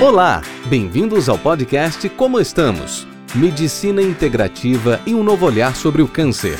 Olá, 0.00 0.42
bem-vindos 0.68 1.28
ao 1.28 1.36
podcast 1.36 2.08
Como 2.10 2.38
Estamos? 2.38 3.04
Medicina 3.34 4.00
integrativa 4.00 5.00
e 5.04 5.12
um 5.12 5.24
novo 5.24 5.44
olhar 5.44 5.74
sobre 5.74 6.02
o 6.02 6.06
câncer. 6.06 6.56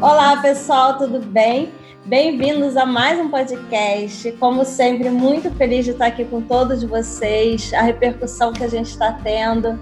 Olá, 0.00 0.36
pessoal, 0.40 0.96
tudo 0.96 1.18
bem? 1.18 1.72
Bem-vindos 2.06 2.76
a 2.76 2.86
mais 2.86 3.18
um 3.18 3.28
podcast. 3.28 4.30
Como 4.38 4.64
sempre, 4.64 5.10
muito 5.10 5.50
feliz 5.56 5.86
de 5.86 5.90
estar 5.90 6.06
aqui 6.06 6.24
com 6.24 6.40
todos 6.40 6.84
vocês, 6.84 7.74
a 7.74 7.82
repercussão 7.82 8.52
que 8.52 8.62
a 8.62 8.68
gente 8.68 8.90
está 8.90 9.12
tendo. 9.12 9.76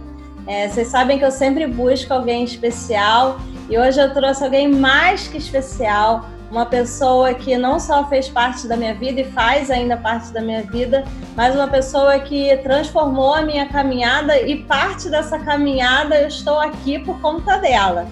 É, 0.48 0.66
vocês 0.66 0.88
sabem 0.88 1.18
que 1.18 1.24
eu 1.26 1.30
sempre 1.30 1.66
busco 1.66 2.12
alguém 2.12 2.42
especial 2.42 3.38
e 3.68 3.78
hoje 3.78 4.00
eu 4.00 4.14
trouxe 4.14 4.42
alguém 4.42 4.66
mais 4.66 5.28
que 5.28 5.36
especial, 5.36 6.24
uma 6.50 6.64
pessoa 6.64 7.34
que 7.34 7.54
não 7.58 7.78
só 7.78 8.08
fez 8.08 8.30
parte 8.30 8.66
da 8.66 8.74
minha 8.74 8.94
vida 8.94 9.20
e 9.20 9.24
faz 9.24 9.70
ainda 9.70 9.94
parte 9.94 10.32
da 10.32 10.40
minha 10.40 10.62
vida, 10.62 11.04
mas 11.36 11.54
uma 11.54 11.68
pessoa 11.68 12.18
que 12.18 12.56
transformou 12.62 13.34
a 13.34 13.42
minha 13.42 13.68
caminhada 13.68 14.40
e 14.40 14.62
parte 14.62 15.10
dessa 15.10 15.38
caminhada 15.38 16.18
eu 16.18 16.28
estou 16.28 16.58
aqui 16.58 16.98
por 16.98 17.20
conta 17.20 17.58
dela. 17.58 18.06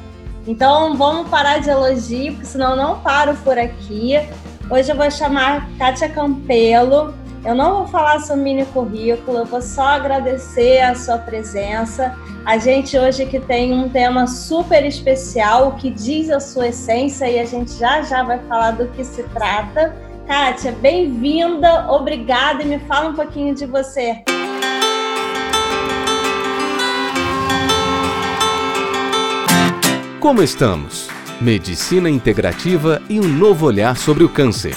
Então 0.47 0.95
vamos 0.95 1.31
parar 1.31 1.59
de 1.61 1.71
elogio, 1.71 2.35
porque 2.35 2.47
senão 2.47 2.73
eu 2.73 2.77
não 2.77 3.01
paro 3.01 3.35
por 3.37 3.59
aqui. 3.59 4.13
Hoje 4.71 4.93
eu 4.93 4.97
vou 4.97 5.11
chamar 5.11 5.71
Kátia 5.79 6.11
Campelo. 6.11 7.15
Eu 7.47 7.55
não 7.55 7.77
vou 7.77 7.87
falar 7.87 8.19
seu 8.19 8.37
mini 8.37 8.65
currículo, 8.67 9.39
eu 9.39 9.45
vou 9.47 9.63
só 9.63 9.85
agradecer 9.85 10.81
a 10.81 10.97
sua 10.97 11.17
presença. 11.17 12.19
A 12.45 12.59
gente 12.59 12.99
hoje 12.99 13.25
que 13.25 13.39
tem 13.39 13.73
um 13.73 13.89
tema 13.89 14.27
super 14.27 14.85
especial, 14.85 15.69
o 15.69 15.73
que 15.77 15.89
diz 15.89 16.29
a 16.29 16.41
sua 16.41 16.67
essência, 16.71 17.31
e 17.31 17.39
a 17.39 17.45
gente 17.45 17.71
já 17.75 18.03
já 18.03 18.25
vai 18.25 18.41
falar 18.49 18.73
do 18.73 18.89
que 18.89 19.05
se 19.05 19.23
trata. 19.23 19.95
Kátia, 20.27 20.73
bem-vinda, 20.73 21.89
obrigada 21.89 22.65
e 22.65 22.67
me 22.67 22.81
fala 22.81 23.11
um 23.11 23.15
pouquinho 23.15 23.55
de 23.55 23.65
você. 23.65 24.25
Como 30.19 30.43
estamos? 30.43 31.09
Medicina 31.41 32.11
integrativa 32.11 33.01
e 33.09 33.21
um 33.21 33.29
novo 33.29 33.67
olhar 33.67 33.97
sobre 33.97 34.25
o 34.25 34.29
câncer. 34.29 34.75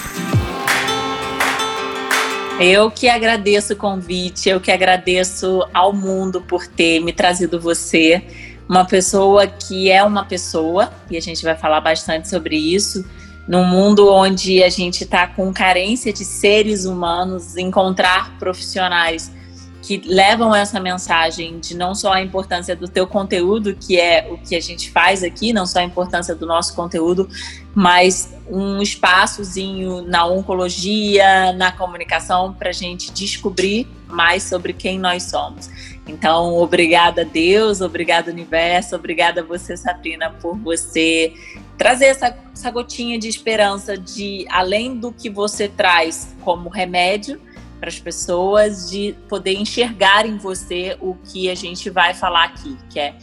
Eu 2.60 2.90
que 2.90 3.08
agradeço 3.08 3.72
o 3.72 3.76
convite, 3.76 4.50
eu 4.50 4.60
que 4.60 4.70
agradeço 4.70 5.66
ao 5.72 5.94
mundo 5.94 6.42
por 6.42 6.66
ter 6.66 7.00
me 7.00 7.10
trazido 7.10 7.58
você, 7.58 8.22
uma 8.68 8.84
pessoa 8.84 9.46
que 9.46 9.90
é 9.90 10.04
uma 10.04 10.26
pessoa, 10.26 10.92
e 11.10 11.16
a 11.16 11.20
gente 11.22 11.42
vai 11.42 11.56
falar 11.56 11.80
bastante 11.80 12.28
sobre 12.28 12.56
isso, 12.56 13.02
num 13.48 13.64
mundo 13.64 14.12
onde 14.12 14.62
a 14.62 14.68
gente 14.68 15.04
está 15.04 15.26
com 15.26 15.50
carência 15.54 16.12
de 16.12 16.22
seres 16.22 16.84
humanos, 16.84 17.56
encontrar 17.56 18.38
profissionais 18.38 19.32
que 19.82 19.98
levam 20.04 20.54
essa 20.54 20.78
mensagem 20.78 21.58
de 21.58 21.74
não 21.74 21.94
só 21.94 22.12
a 22.12 22.22
importância 22.22 22.76
do 22.76 22.86
teu 22.86 23.06
conteúdo, 23.06 23.74
que 23.74 23.98
é 23.98 24.28
o 24.30 24.36
que 24.36 24.54
a 24.54 24.60
gente 24.60 24.90
faz 24.90 25.22
aqui, 25.22 25.52
não 25.52 25.66
só 25.66 25.78
a 25.78 25.84
importância 25.84 26.34
do 26.34 26.46
nosso 26.46 26.74
conteúdo, 26.74 27.28
mas 27.74 28.34
um 28.48 28.82
espaçozinho 28.82 30.02
na 30.02 30.26
oncologia, 30.26 31.52
na 31.52 31.72
comunicação, 31.72 32.52
para 32.52 32.70
a 32.70 32.72
gente 32.72 33.10
descobrir 33.12 33.88
mais 34.06 34.42
sobre 34.42 34.72
quem 34.72 34.98
nós 34.98 35.24
somos. 35.24 35.70
Então, 36.06 36.56
obrigada 36.56 37.24
Deus, 37.24 37.80
obrigada 37.80 38.30
universo, 38.30 38.96
obrigada 38.96 39.42
você, 39.42 39.76
Sabrina, 39.76 40.30
por 40.30 40.58
você 40.58 41.32
trazer 41.78 42.06
essa, 42.06 42.36
essa 42.52 42.70
gotinha 42.70 43.18
de 43.18 43.28
esperança 43.28 43.96
de, 43.96 44.44
além 44.50 44.96
do 44.96 45.12
que 45.12 45.30
você 45.30 45.68
traz 45.68 46.34
como 46.42 46.68
remédio, 46.68 47.40
para 47.80 47.88
as 47.88 47.98
pessoas 47.98 48.90
de 48.90 49.14
poder 49.26 49.54
enxergar 49.54 50.26
em 50.26 50.36
você 50.36 50.96
o 51.00 51.14
que 51.14 51.50
a 51.50 51.54
gente 51.54 51.88
vai 51.88 52.12
falar 52.12 52.44
aqui, 52.44 52.76
que 52.90 53.00
é 53.00 53.16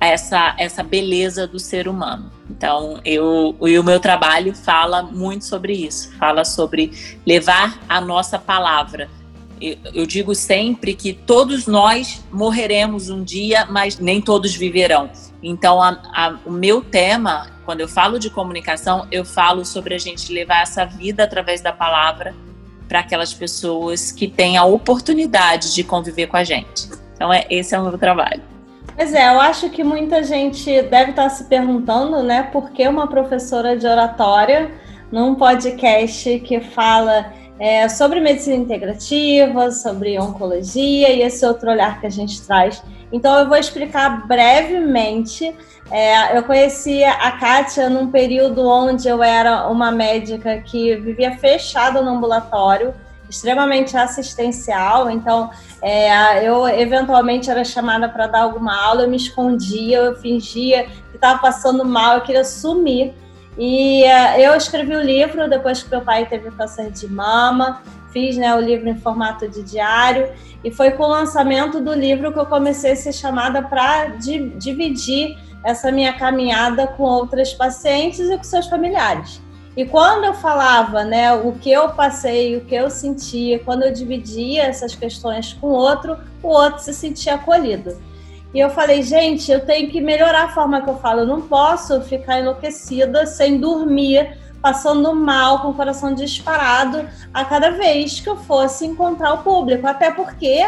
essa, 0.00 0.54
essa 0.58 0.82
beleza 0.82 1.46
do 1.46 1.58
ser 1.58 1.88
humano. 1.88 2.30
Então, 2.48 3.00
eu, 3.04 3.56
e 3.62 3.78
o 3.78 3.82
meu 3.82 3.98
trabalho 3.98 4.54
fala 4.54 5.02
muito 5.02 5.44
sobre 5.44 5.72
isso, 5.72 6.14
fala 6.16 6.44
sobre 6.44 6.92
levar 7.26 7.80
a 7.88 8.00
nossa 8.00 8.38
palavra. 8.38 9.10
Eu, 9.60 10.06
digo 10.06 10.34
sempre 10.34 10.94
que 10.94 11.14
todos 11.14 11.66
nós 11.66 12.22
morreremos 12.30 13.08
um 13.08 13.24
dia, 13.24 13.66
mas 13.66 13.98
nem 13.98 14.20
todos 14.20 14.54
viverão. 14.54 15.10
Então, 15.42 15.82
a, 15.82 15.98
a, 16.14 16.38
o 16.44 16.52
meu 16.52 16.82
tema, 16.82 17.50
quando 17.64 17.80
eu 17.80 17.88
falo 17.88 18.18
de 18.18 18.28
comunicação, 18.28 19.06
eu 19.10 19.24
falo 19.24 19.64
sobre 19.64 19.94
a 19.94 19.98
gente 19.98 20.30
levar 20.30 20.60
essa 20.60 20.84
vida 20.84 21.24
através 21.24 21.62
da 21.62 21.72
palavra 21.72 22.34
para 22.88 23.00
aquelas 23.00 23.34
pessoas 23.34 24.12
que 24.12 24.28
têm 24.28 24.56
a 24.56 24.64
oportunidade 24.64 25.74
de 25.74 25.82
conviver 25.82 26.26
com 26.26 26.36
a 26.36 26.44
gente. 26.44 26.88
Então, 27.14 27.32
é, 27.32 27.46
esse 27.50 27.74
é 27.74 27.78
o 27.78 27.82
meu 27.82 27.98
trabalho. 27.98 28.42
Pois 28.94 29.12
é, 29.12 29.28
eu 29.28 29.40
acho 29.40 29.68
que 29.70 29.84
muita 29.84 30.22
gente 30.22 30.82
deve 30.82 31.10
estar 31.10 31.28
se 31.28 31.44
perguntando, 31.44 32.22
né, 32.22 32.44
por 32.44 32.70
que 32.70 32.86
uma 32.88 33.06
professora 33.06 33.76
de 33.76 33.86
oratória 33.86 34.70
num 35.12 35.34
podcast 35.34 36.40
que 36.40 36.60
fala 36.60 37.32
é, 37.58 37.88
sobre 37.88 38.20
medicina 38.20 38.56
integrativa, 38.56 39.70
sobre 39.70 40.18
oncologia 40.18 41.10
e 41.10 41.22
esse 41.22 41.44
outro 41.44 41.70
olhar 41.70 42.00
que 42.00 42.06
a 42.06 42.10
gente 42.10 42.40
traz. 42.42 42.82
Então, 43.12 43.38
eu 43.38 43.48
vou 43.48 43.56
explicar 43.56 44.26
brevemente. 44.26 45.54
É, 45.90 46.36
eu 46.36 46.42
conheci 46.42 47.04
a 47.04 47.30
Kátia 47.32 47.88
num 47.88 48.10
período 48.10 48.66
onde 48.66 49.06
eu 49.06 49.22
era 49.22 49.68
uma 49.68 49.92
médica 49.92 50.58
que 50.58 50.96
vivia 50.96 51.36
fechada 51.38 52.02
no 52.02 52.10
ambulatório, 52.10 52.92
extremamente 53.30 53.96
assistencial. 53.96 55.08
Então, 55.10 55.50
é, 55.80 56.44
eu 56.44 56.66
eventualmente 56.66 57.50
era 57.50 57.64
chamada 57.64 58.08
para 58.08 58.26
dar 58.26 58.42
alguma 58.42 58.74
aula, 58.74 59.02
eu 59.02 59.10
me 59.10 59.16
escondia, 59.16 59.98
eu 59.98 60.16
fingia 60.16 60.84
que 60.84 61.16
estava 61.16 61.38
passando 61.38 61.84
mal, 61.84 62.16
eu 62.16 62.20
queria 62.22 62.44
sumir. 62.44 63.14
E 63.58 64.04
uh, 64.04 64.38
eu 64.38 64.54
escrevi 64.54 64.94
o 64.94 65.00
livro 65.00 65.48
depois 65.48 65.82
que 65.82 65.90
meu 65.90 66.02
pai 66.02 66.26
teve 66.26 66.50
câncer 66.50 66.90
de 66.90 67.08
mama, 67.08 67.80
fiz 68.16 68.38
né, 68.38 68.54
o 68.54 68.60
livro 68.60 68.88
em 68.88 68.96
formato 68.96 69.46
de 69.46 69.62
diário, 69.62 70.30
e 70.64 70.70
foi 70.70 70.92
com 70.92 71.02
o 71.02 71.08
lançamento 71.08 71.82
do 71.82 71.92
livro 71.92 72.32
que 72.32 72.38
eu 72.38 72.46
comecei 72.46 72.92
a 72.92 72.96
ser 72.96 73.12
chamada 73.12 73.60
para 73.60 74.06
di 74.06 74.48
dividir 74.56 75.36
essa 75.62 75.92
minha 75.92 76.14
caminhada 76.14 76.86
com 76.86 77.02
outras 77.02 77.52
pacientes 77.52 78.20
e 78.20 78.34
com 78.34 78.42
seus 78.42 78.68
familiares. 78.68 79.42
E 79.76 79.84
quando 79.84 80.24
eu 80.24 80.32
falava 80.32 81.04
né, 81.04 81.30
o 81.34 81.52
que 81.52 81.70
eu 81.70 81.90
passei, 81.90 82.56
o 82.56 82.62
que 82.62 82.74
eu 82.74 82.88
sentia, 82.88 83.58
quando 83.58 83.82
eu 83.82 83.92
dividia 83.92 84.62
essas 84.62 84.94
questões 84.94 85.52
com 85.52 85.66
o 85.66 85.74
outro, 85.74 86.16
o 86.42 86.48
outro 86.48 86.82
se 86.82 86.94
sentia 86.94 87.34
acolhido. 87.34 88.00
E 88.54 88.58
eu 88.58 88.70
falei, 88.70 89.02
gente, 89.02 89.52
eu 89.52 89.60
tenho 89.66 89.90
que 89.90 90.00
melhorar 90.00 90.44
a 90.44 90.54
forma 90.54 90.80
que 90.80 90.88
eu 90.88 90.96
falo. 90.96 91.20
Eu 91.20 91.26
não 91.26 91.42
posso 91.42 92.00
ficar 92.00 92.40
enlouquecida 92.40 93.26
sem 93.26 93.60
dormir, 93.60 94.38
passando 94.66 95.14
mal, 95.14 95.60
com 95.60 95.68
o 95.68 95.74
coração 95.74 96.12
disparado 96.12 97.08
a 97.32 97.44
cada 97.44 97.70
vez 97.70 98.18
que 98.18 98.28
eu 98.28 98.36
fosse 98.36 98.84
encontrar 98.84 99.34
o 99.34 99.38
público. 99.44 99.86
Até 99.86 100.10
porque 100.10 100.60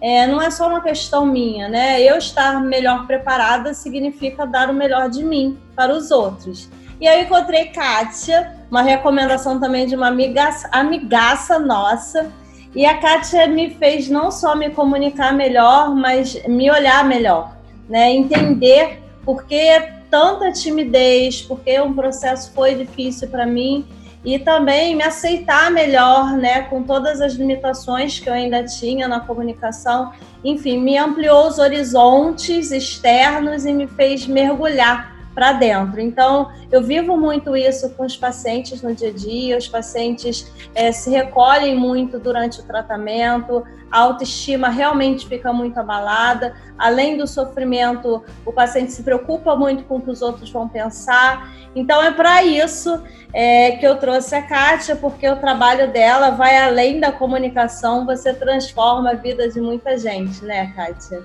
é, 0.00 0.26
não 0.26 0.40
é 0.40 0.50
só 0.50 0.68
uma 0.68 0.80
questão 0.80 1.26
minha, 1.26 1.68
né? 1.68 2.00
Eu 2.00 2.16
estar 2.16 2.58
melhor 2.62 3.06
preparada 3.06 3.74
significa 3.74 4.46
dar 4.46 4.70
o 4.70 4.72
melhor 4.72 5.10
de 5.10 5.22
mim 5.22 5.58
para 5.76 5.94
os 5.94 6.10
outros. 6.10 6.70
E 6.98 7.06
aí 7.06 7.20
eu 7.20 7.26
encontrei 7.26 7.66
Kátia, 7.66 8.56
uma 8.70 8.80
recomendação 8.80 9.60
também 9.60 9.86
de 9.86 9.94
uma 9.94 10.08
amigaça, 10.08 10.66
amigaça 10.72 11.58
nossa, 11.58 12.32
e 12.74 12.86
a 12.86 12.96
Kátia 12.96 13.46
me 13.48 13.74
fez 13.74 14.08
não 14.08 14.30
só 14.30 14.56
me 14.56 14.70
comunicar 14.70 15.34
melhor, 15.34 15.94
mas 15.94 16.42
me 16.48 16.70
olhar 16.70 17.04
melhor, 17.04 17.54
né? 17.86 18.10
Entender 18.12 19.02
por 19.26 19.44
que 19.44 20.01
tanta 20.12 20.52
timidez, 20.52 21.40
por 21.40 21.60
que 21.60 21.80
um 21.80 21.94
processo 21.94 22.52
foi 22.52 22.74
difícil 22.74 23.28
para 23.28 23.46
mim 23.46 23.86
e 24.22 24.38
também 24.38 24.94
me 24.94 25.02
aceitar 25.02 25.70
melhor, 25.70 26.36
né, 26.36 26.60
com 26.64 26.82
todas 26.82 27.22
as 27.22 27.32
limitações 27.32 28.20
que 28.20 28.28
eu 28.28 28.34
ainda 28.34 28.62
tinha 28.62 29.08
na 29.08 29.20
comunicação. 29.20 30.12
Enfim, 30.44 30.78
me 30.78 30.98
ampliou 30.98 31.48
os 31.48 31.58
horizontes 31.58 32.72
externos 32.72 33.64
e 33.64 33.72
me 33.72 33.86
fez 33.86 34.26
mergulhar 34.26 35.11
para 35.34 35.52
dentro. 35.52 36.00
Então, 36.00 36.50
eu 36.70 36.82
vivo 36.82 37.16
muito 37.16 37.56
isso 37.56 37.90
com 37.90 38.04
os 38.04 38.16
pacientes 38.16 38.82
no 38.82 38.94
dia 38.94 39.08
a 39.08 39.12
dia, 39.12 39.56
os 39.56 39.68
pacientes 39.68 40.50
é, 40.74 40.92
se 40.92 41.10
recolhem 41.10 41.76
muito 41.76 42.18
durante 42.18 42.60
o 42.60 42.62
tratamento, 42.62 43.64
a 43.90 43.98
autoestima 44.00 44.68
realmente 44.68 45.26
fica 45.26 45.52
muito 45.52 45.78
abalada. 45.78 46.54
Além 46.78 47.16
do 47.16 47.26
sofrimento, 47.26 48.24
o 48.44 48.52
paciente 48.52 48.92
se 48.92 49.02
preocupa 49.02 49.54
muito 49.54 49.84
com 49.84 49.96
o 49.96 50.00
que 50.00 50.10
os 50.10 50.22
outros 50.22 50.50
vão 50.50 50.68
pensar. 50.68 51.50
Então, 51.74 52.02
é 52.02 52.10
para 52.10 52.42
isso 52.42 53.02
é, 53.32 53.72
que 53.72 53.86
eu 53.86 53.96
trouxe 53.96 54.34
a 54.34 54.42
Kátia, 54.42 54.96
porque 54.96 55.28
o 55.28 55.36
trabalho 55.36 55.90
dela 55.92 56.30
vai 56.30 56.56
além 56.58 57.00
da 57.00 57.12
comunicação, 57.12 58.04
você 58.04 58.32
transforma 58.32 59.10
a 59.10 59.14
vida 59.14 59.48
de 59.48 59.60
muita 59.60 59.96
gente, 59.96 60.44
né, 60.44 60.72
Kátia? 60.74 61.22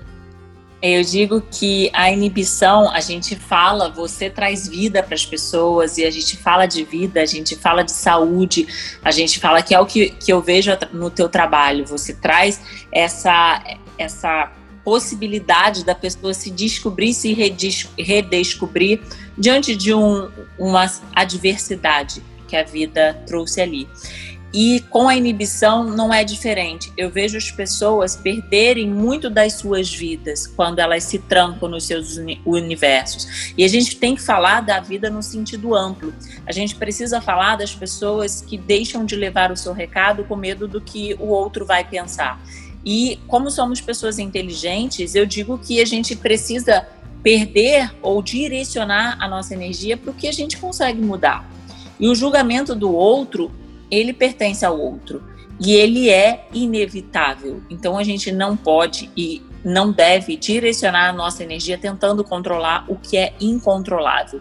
Eu 0.80 1.02
digo 1.02 1.40
que 1.40 1.90
a 1.92 2.10
inibição, 2.10 2.88
a 2.90 3.00
gente 3.00 3.34
fala, 3.34 3.88
você 3.90 4.30
traz 4.30 4.68
vida 4.68 5.02
para 5.02 5.14
as 5.14 5.26
pessoas 5.26 5.98
e 5.98 6.04
a 6.04 6.10
gente 6.10 6.36
fala 6.36 6.66
de 6.66 6.84
vida, 6.84 7.20
a 7.20 7.26
gente 7.26 7.56
fala 7.56 7.82
de 7.82 7.90
saúde, 7.90 8.66
a 9.02 9.10
gente 9.10 9.40
fala 9.40 9.60
que 9.60 9.74
é 9.74 9.80
o 9.80 9.84
que, 9.84 10.10
que 10.10 10.32
eu 10.32 10.40
vejo 10.40 10.70
no 10.92 11.10
teu 11.10 11.28
trabalho. 11.28 11.84
Você 11.86 12.14
traz 12.14 12.60
essa, 12.92 13.60
essa 13.98 14.52
possibilidade 14.84 15.84
da 15.84 15.96
pessoa 15.96 16.32
se 16.32 16.48
descobrir, 16.48 17.12
se 17.12 17.34
redescobrir 17.98 19.00
diante 19.36 19.74
de 19.74 19.92
um, 19.92 20.30
uma 20.56 20.90
adversidade 21.14 22.22
que 22.46 22.56
a 22.56 22.62
vida 22.62 23.20
trouxe 23.26 23.60
ali. 23.60 23.88
E 24.52 24.80
com 24.88 25.08
a 25.08 25.14
inibição 25.14 25.84
não 25.84 26.12
é 26.12 26.24
diferente. 26.24 26.90
Eu 26.96 27.10
vejo 27.10 27.36
as 27.36 27.50
pessoas 27.50 28.16
perderem 28.16 28.88
muito 28.88 29.28
das 29.28 29.54
suas 29.54 29.92
vidas 29.92 30.46
quando 30.46 30.78
elas 30.78 31.04
se 31.04 31.18
trancam 31.18 31.68
nos 31.68 31.84
seus 31.84 32.18
universos. 32.46 33.52
E 33.58 33.64
a 33.64 33.68
gente 33.68 33.96
tem 33.96 34.14
que 34.14 34.22
falar 34.22 34.62
da 34.62 34.80
vida 34.80 35.10
no 35.10 35.22
sentido 35.22 35.74
amplo. 35.74 36.14
A 36.46 36.52
gente 36.52 36.74
precisa 36.74 37.20
falar 37.20 37.56
das 37.56 37.74
pessoas 37.74 38.40
que 38.40 38.56
deixam 38.56 39.04
de 39.04 39.16
levar 39.16 39.52
o 39.52 39.56
seu 39.56 39.74
recado 39.74 40.24
com 40.24 40.34
medo 40.34 40.66
do 40.66 40.80
que 40.80 41.14
o 41.14 41.26
outro 41.26 41.66
vai 41.66 41.84
pensar. 41.84 42.42
E 42.84 43.18
como 43.26 43.50
somos 43.50 43.82
pessoas 43.82 44.18
inteligentes, 44.18 45.14
eu 45.14 45.26
digo 45.26 45.58
que 45.58 45.78
a 45.78 45.84
gente 45.84 46.16
precisa 46.16 46.86
perder 47.22 47.92
ou 48.00 48.22
direcionar 48.22 49.18
a 49.20 49.28
nossa 49.28 49.52
energia 49.52 49.96
para 49.96 50.10
o 50.10 50.14
que 50.14 50.26
a 50.26 50.32
gente 50.32 50.56
consegue 50.56 51.02
mudar. 51.02 51.46
E 52.00 52.08
o 52.08 52.14
julgamento 52.14 52.74
do 52.74 52.94
outro 52.94 53.50
ele 53.90 54.12
pertence 54.12 54.64
ao 54.64 54.78
outro 54.78 55.22
e 55.60 55.74
ele 55.74 56.08
é 56.08 56.46
inevitável. 56.52 57.62
Então 57.68 57.98
a 57.98 58.04
gente 58.04 58.30
não 58.30 58.56
pode 58.56 59.10
e 59.16 59.42
não 59.64 59.90
deve 59.90 60.36
direcionar 60.36 61.08
a 61.08 61.12
nossa 61.12 61.42
energia 61.42 61.76
tentando 61.76 62.22
controlar 62.22 62.84
o 62.88 62.96
que 62.96 63.16
é 63.16 63.34
incontrolável. 63.40 64.40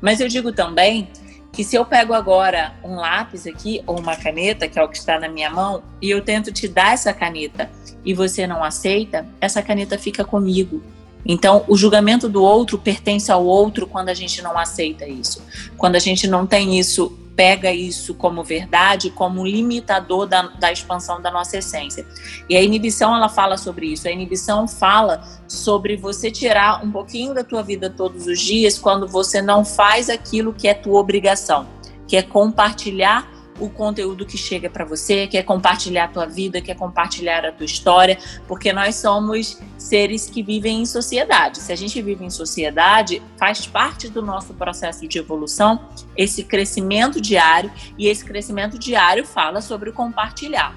Mas 0.00 0.20
eu 0.20 0.28
digo 0.28 0.52
também 0.52 1.08
que 1.52 1.64
se 1.64 1.76
eu 1.76 1.84
pego 1.84 2.12
agora 2.12 2.74
um 2.84 2.96
lápis 2.96 3.46
aqui 3.46 3.82
ou 3.86 3.98
uma 3.98 4.14
caneta, 4.16 4.68
que 4.68 4.78
é 4.78 4.82
o 4.82 4.88
que 4.88 4.96
está 4.96 5.18
na 5.18 5.28
minha 5.28 5.50
mão, 5.50 5.82
e 6.00 6.10
eu 6.10 6.22
tento 6.22 6.52
te 6.52 6.68
dar 6.68 6.92
essa 6.92 7.12
caneta 7.12 7.70
e 8.04 8.14
você 8.14 8.46
não 8.46 8.62
aceita, 8.62 9.26
essa 9.40 9.62
caneta 9.62 9.98
fica 9.98 10.24
comigo. 10.24 10.82
Então, 11.24 11.64
o 11.68 11.76
julgamento 11.76 12.28
do 12.28 12.42
outro 12.42 12.78
pertence 12.78 13.30
ao 13.30 13.44
outro 13.44 13.86
quando 13.86 14.08
a 14.08 14.14
gente 14.14 14.40
não 14.40 14.56
aceita 14.56 15.06
isso. 15.06 15.42
Quando 15.76 15.96
a 15.96 15.98
gente 15.98 16.26
não 16.26 16.46
tem 16.46 16.78
isso 16.78 17.18
pega 17.40 17.72
isso 17.72 18.12
como 18.12 18.44
verdade, 18.44 19.08
como 19.08 19.46
limitador 19.46 20.26
da, 20.26 20.42
da 20.42 20.70
expansão 20.70 21.22
da 21.22 21.30
nossa 21.30 21.56
essência. 21.56 22.06
E 22.46 22.54
a 22.54 22.60
inibição, 22.60 23.16
ela 23.16 23.30
fala 23.30 23.56
sobre 23.56 23.86
isso. 23.86 24.06
A 24.06 24.10
inibição 24.10 24.68
fala 24.68 25.26
sobre 25.48 25.96
você 25.96 26.30
tirar 26.30 26.84
um 26.84 26.90
pouquinho 26.92 27.32
da 27.32 27.42
tua 27.42 27.62
vida 27.62 27.88
todos 27.88 28.26
os 28.26 28.38
dias 28.38 28.78
quando 28.78 29.08
você 29.08 29.40
não 29.40 29.64
faz 29.64 30.10
aquilo 30.10 30.52
que 30.52 30.68
é 30.68 30.74
tua 30.74 31.00
obrigação, 31.00 31.66
que 32.06 32.14
é 32.14 32.20
compartilhar 32.20 33.26
o 33.60 33.68
conteúdo 33.68 34.26
que 34.26 34.36
chega 34.36 34.68
para 34.68 34.84
você, 34.84 35.26
quer 35.26 35.42
compartilhar 35.44 36.04
a 36.04 36.08
tua 36.08 36.26
vida, 36.26 36.60
quer 36.60 36.74
compartilhar 36.74 37.44
a 37.44 37.52
tua 37.52 37.66
história, 37.66 38.18
porque 38.48 38.72
nós 38.72 38.96
somos 38.96 39.58
seres 39.78 40.28
que 40.28 40.42
vivem 40.42 40.82
em 40.82 40.86
sociedade. 40.86 41.58
Se 41.58 41.72
a 41.72 41.76
gente 41.76 42.00
vive 42.02 42.24
em 42.24 42.30
sociedade, 42.30 43.22
faz 43.38 43.66
parte 43.66 44.08
do 44.08 44.22
nosso 44.22 44.54
processo 44.54 45.06
de 45.06 45.18
evolução 45.18 45.88
esse 46.16 46.44
crescimento 46.44 47.20
diário, 47.20 47.70
e 47.96 48.08
esse 48.08 48.24
crescimento 48.24 48.78
diário 48.78 49.24
fala 49.24 49.60
sobre 49.60 49.92
compartilhar. 49.92 50.74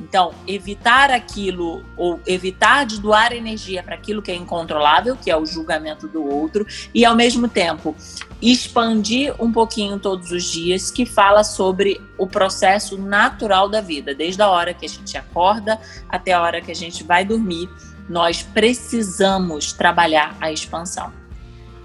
Então, 0.00 0.32
evitar 0.46 1.10
aquilo 1.10 1.84
ou 1.96 2.20
evitar 2.26 2.84
de 2.84 3.00
doar 3.00 3.32
energia 3.32 3.82
para 3.82 3.94
aquilo 3.94 4.22
que 4.22 4.30
é 4.30 4.34
incontrolável, 4.34 5.16
que 5.16 5.30
é 5.30 5.36
o 5.36 5.46
julgamento 5.46 6.08
do 6.08 6.24
outro, 6.24 6.66
e 6.94 7.04
ao 7.04 7.14
mesmo 7.14 7.48
tempo 7.48 7.94
expandir 8.40 9.34
um 9.38 9.52
pouquinho 9.52 9.98
todos 9.98 10.32
os 10.32 10.44
dias, 10.44 10.90
que 10.90 11.06
fala 11.06 11.44
sobre 11.44 12.00
o 12.18 12.26
processo 12.26 12.98
natural 12.98 13.68
da 13.68 13.80
vida, 13.80 14.14
desde 14.14 14.42
a 14.42 14.48
hora 14.48 14.74
que 14.74 14.84
a 14.84 14.88
gente 14.88 15.16
acorda 15.16 15.78
até 16.08 16.32
a 16.32 16.42
hora 16.42 16.60
que 16.60 16.72
a 16.72 16.74
gente 16.74 17.04
vai 17.04 17.24
dormir. 17.24 17.68
Nós 18.08 18.42
precisamos 18.42 19.72
trabalhar 19.72 20.36
a 20.40 20.50
expansão. 20.50 21.12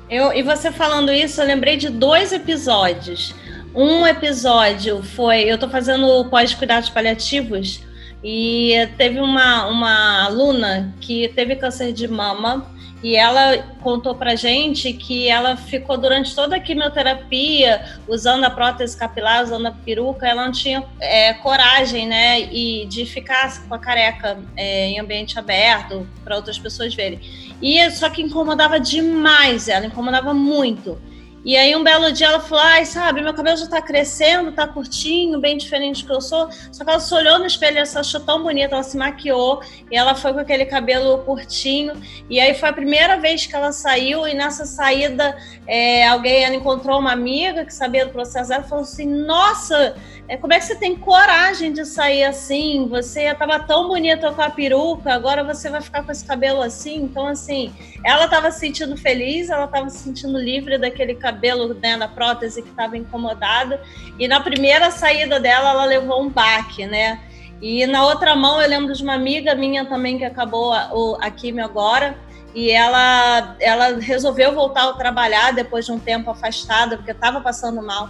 Eu, 0.10 0.34
e 0.34 0.42
você 0.42 0.72
falando 0.72 1.12
isso, 1.12 1.42
eu 1.42 1.46
lembrei 1.46 1.78
de 1.78 1.90
dois 1.90 2.32
episódios. 2.32 3.36
Um 3.76 4.08
episódio 4.08 5.04
foi. 5.04 5.44
Eu 5.44 5.56
estou 5.56 5.70
fazendo 5.70 6.26
pós-cuidados 6.30 6.90
paliativos 6.90 7.86
e 8.24 8.90
teve 8.98 9.20
uma, 9.20 9.68
uma 9.68 10.26
aluna 10.26 10.94
que 11.00 11.28
teve 11.30 11.56
câncer 11.56 11.94
de 11.94 12.08
mama 12.08 12.76
e 13.04 13.16
ela 13.16 13.58
contou 13.82 14.16
pra 14.16 14.36
gente 14.36 14.92
que 14.92 15.30
ela 15.30 15.56
ficou 15.56 15.98
durante 15.98 16.34
toda 16.34 16.56
a 16.56 16.60
quimioterapia 16.60 17.86
usando 18.08 18.44
a 18.44 18.50
prótese 18.50 18.98
capilar, 18.98 19.44
usando 19.44 19.68
a 19.68 19.72
peruca, 19.72 20.28
ela 20.28 20.46
não 20.46 20.52
tinha 20.52 20.84
é, 21.00 21.34
coragem, 21.36 22.08
né, 22.08 22.42
e 22.42 22.86
de 22.88 23.06
ficar 23.06 23.66
com 23.68 23.76
a 23.76 23.80
careca 23.80 24.40
é, 24.56 24.88
em 24.88 25.00
ambiente 25.00 25.38
aberto 25.38 26.08
para 26.24 26.36
outras 26.36 26.58
pessoas 26.58 26.94
verem. 26.94 27.20
E 27.62 27.90
só 27.92 28.10
que 28.10 28.22
incomodava 28.22 28.80
demais 28.80 29.68
ela, 29.68 29.86
incomodava 29.86 30.34
muito. 30.34 31.00
E 31.48 31.56
aí 31.56 31.74
um 31.78 31.82
belo 31.82 32.12
dia 32.12 32.28
ela 32.28 32.42
falou, 32.42 32.62
ai, 32.62 32.86
sabe, 32.86 33.22
meu 33.22 33.34
cabelo 33.34 33.56
já 33.56 33.68
tá 33.68 33.82
crescendo, 33.82 34.52
tá 34.52 34.68
curtinho, 34.68 35.40
bem 35.40 35.58
diferente 35.58 36.02
do 36.02 36.08
que 36.08 36.12
eu 36.14 36.20
sou. 36.20 36.50
Só 36.74 36.84
que 36.84 36.90
ela 36.90 37.00
se 37.00 37.16
olhou 37.16 37.40
no 37.40 37.46
espelho 37.46 37.80
e 37.80 37.86
se 37.86 37.98
achou 37.98 38.20
tão 38.20 38.44
bonita, 38.44 38.76
ela 38.76 38.84
se 38.84 38.98
maquiou 38.98 39.62
e 39.90 39.96
ela 39.96 40.14
foi 40.14 40.34
com 40.34 40.40
aquele 40.40 40.66
cabelo 40.66 41.20
curtinho. 41.20 41.94
E 42.30 42.38
aí 42.38 42.54
foi 42.54 42.68
a 42.68 42.74
primeira 42.74 43.16
vez 43.18 43.46
que 43.46 43.56
ela 43.56 43.72
saiu 43.72 44.28
e 44.28 44.34
nessa 44.34 44.66
saída 44.66 45.38
é, 45.66 46.06
alguém, 46.06 46.44
ela 46.44 46.56
encontrou 46.56 47.00
uma 47.00 47.14
amiga 47.14 47.64
que 47.64 47.74
sabia 47.74 48.06
do 48.06 48.12
processo 48.12 48.50
dela 48.50 48.66
e 48.66 48.70
falou 48.70 48.84
assim, 48.84 49.06
nossa, 49.06 49.96
é, 50.30 50.36
como 50.36 50.54
é 50.54 50.60
que 50.60 50.66
você 50.66 50.76
tem 50.76 50.96
coragem 50.96 51.72
de 51.72 51.86
sair 51.86 52.26
assim? 52.26 52.88
Você 52.90 53.24
estava 53.24 53.60
tão 53.60 53.88
bonita 53.88 54.32
com 54.34 54.42
a 54.42 54.50
peruca, 54.50 55.14
agora 55.14 55.42
você 55.44 55.70
vai 55.70 55.82
ficar 55.82 56.04
com 56.04 56.12
esse 56.12 56.26
cabelo 56.26 56.62
assim? 56.62 56.98
Então, 56.98 57.28
assim, 57.28 57.74
ela 58.04 58.26
estava 58.26 58.52
se 58.52 58.60
sentindo 58.60 58.98
feliz, 58.98 59.50
ela 59.50 59.66
estava 59.66 59.90
se 59.90 60.00
sentindo 60.00 60.38
livre 60.38 60.78
daquele 60.78 61.16
cabelo 61.16 61.74
né, 61.74 61.98
da 61.98 62.10
prótese 62.10 62.62
que 62.62 62.70
estava 62.70 62.98
incomodada. 62.98 63.82
E 64.20 64.28
na 64.28 64.42
primeira 64.42 64.92
saída 64.92 65.40
dela, 65.40 65.70
ela 65.70 65.86
levou 65.86 66.22
um 66.22 66.30
baque, 66.30 66.86
né? 66.86 67.22
E 67.62 67.88
na 67.88 68.06
outra 68.06 68.36
mão, 68.36 68.62
eu 68.62 68.70
lembro 68.70 68.94
de 68.94 69.02
uma 69.02 69.14
amiga 69.14 69.56
minha 69.56 69.86
também 69.86 70.18
que 70.18 70.26
acabou 70.26 70.74
a, 70.74 70.92
a 71.22 71.32
químio 71.32 71.64
agora. 71.64 72.18
E 72.54 72.70
ela, 72.72 73.56
ela 73.60 73.98
resolveu 74.00 74.54
voltar 74.54 74.90
a 74.90 74.94
trabalhar 74.94 75.54
depois 75.54 75.86
de 75.86 75.92
um 75.92 76.00
tempo 76.00 76.30
afastada, 76.30 76.98
porque 76.98 77.12
estava 77.12 77.40
passando 77.40 77.82
mal. 77.82 78.10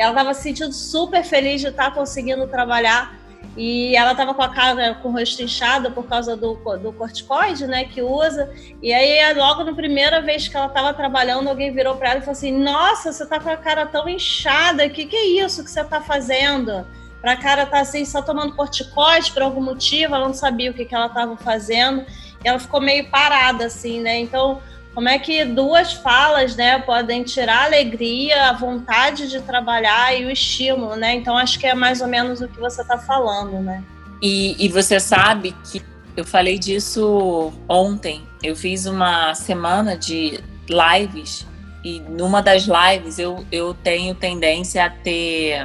Ela 0.00 0.10
estava 0.10 0.34
se 0.34 0.42
sentindo 0.42 0.72
super 0.72 1.24
feliz 1.24 1.60
de 1.60 1.68
estar 1.68 1.86
tá 1.86 1.90
conseguindo 1.90 2.46
trabalhar. 2.46 3.18
E 3.56 3.96
ela 3.96 4.12
estava 4.12 4.32
com 4.34 4.42
a 4.42 4.48
cara 4.48 4.94
com 4.94 5.08
o 5.08 5.12
rosto 5.12 5.42
inchado 5.42 5.90
por 5.90 6.06
causa 6.06 6.36
do, 6.36 6.54
do 6.80 6.92
corticoide, 6.92 7.66
né, 7.66 7.84
que 7.84 8.00
usa. 8.00 8.48
E 8.80 8.92
aí, 8.92 9.34
logo 9.34 9.64
na 9.64 9.74
primeira 9.74 10.22
vez 10.22 10.46
que 10.46 10.56
ela 10.56 10.66
estava 10.66 10.94
trabalhando, 10.94 11.48
alguém 11.48 11.72
virou 11.72 11.96
para 11.96 12.10
ela 12.10 12.18
e 12.18 12.20
falou 12.20 12.32
assim: 12.32 12.52
Nossa, 12.52 13.12
você 13.12 13.24
está 13.24 13.40
com 13.40 13.50
a 13.50 13.56
cara 13.56 13.84
tão 13.86 14.08
inchada, 14.08 14.86
o 14.86 14.90
que, 14.90 15.06
que 15.06 15.16
é 15.16 15.26
isso 15.44 15.64
que 15.64 15.70
você 15.70 15.80
está 15.80 16.00
fazendo? 16.00 16.86
Para 17.20 17.32
a 17.32 17.36
cara 17.36 17.64
estar 17.64 17.78
tá 17.78 17.82
assim, 17.82 18.04
só 18.04 18.22
tomando 18.22 18.54
corticoide 18.54 19.32
por 19.32 19.42
algum 19.42 19.60
motivo, 19.60 20.14
ela 20.14 20.26
não 20.26 20.34
sabia 20.34 20.70
o 20.70 20.74
que, 20.74 20.84
que 20.84 20.94
ela 20.94 21.06
estava 21.06 21.36
fazendo. 21.36 22.06
E 22.44 22.48
ela 22.48 22.60
ficou 22.60 22.80
meio 22.80 23.10
parada, 23.10 23.66
assim, 23.66 24.00
né? 24.00 24.20
Então, 24.20 24.62
como 24.98 25.08
é 25.08 25.16
que 25.16 25.44
duas 25.44 25.92
falas, 25.92 26.56
né, 26.56 26.76
podem 26.80 27.22
tirar 27.22 27.58
a 27.58 27.64
alegria, 27.66 28.48
a 28.48 28.52
vontade 28.52 29.30
de 29.30 29.40
trabalhar 29.40 30.12
e 30.20 30.24
o 30.24 30.30
estímulo, 30.30 30.96
né? 30.96 31.14
Então 31.14 31.36
acho 31.36 31.56
que 31.56 31.68
é 31.68 31.72
mais 31.72 32.00
ou 32.00 32.08
menos 32.08 32.40
o 32.40 32.48
que 32.48 32.58
você 32.58 32.82
está 32.82 32.98
falando, 32.98 33.60
né? 33.60 33.84
E, 34.20 34.56
e 34.58 34.68
você 34.68 34.98
sabe 34.98 35.54
que 35.70 35.80
eu 36.16 36.24
falei 36.24 36.58
disso 36.58 37.52
ontem. 37.68 38.24
Eu 38.42 38.56
fiz 38.56 38.86
uma 38.86 39.36
semana 39.36 39.96
de 39.96 40.40
lives 40.68 41.46
e 41.84 42.00
numa 42.00 42.42
das 42.42 42.64
lives 42.64 43.20
eu, 43.20 43.46
eu 43.52 43.74
tenho 43.74 44.16
tendência 44.16 44.84
a 44.84 44.90
ter 44.90 45.64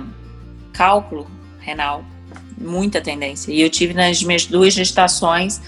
cálculo 0.74 1.26
renal, 1.58 2.06
muita 2.56 3.02
tendência. 3.02 3.52
E 3.52 3.62
eu 3.62 3.70
tive 3.72 3.96
nas 3.96 4.22
minhas 4.22 4.46
duas 4.46 4.76
gestações 4.76 5.60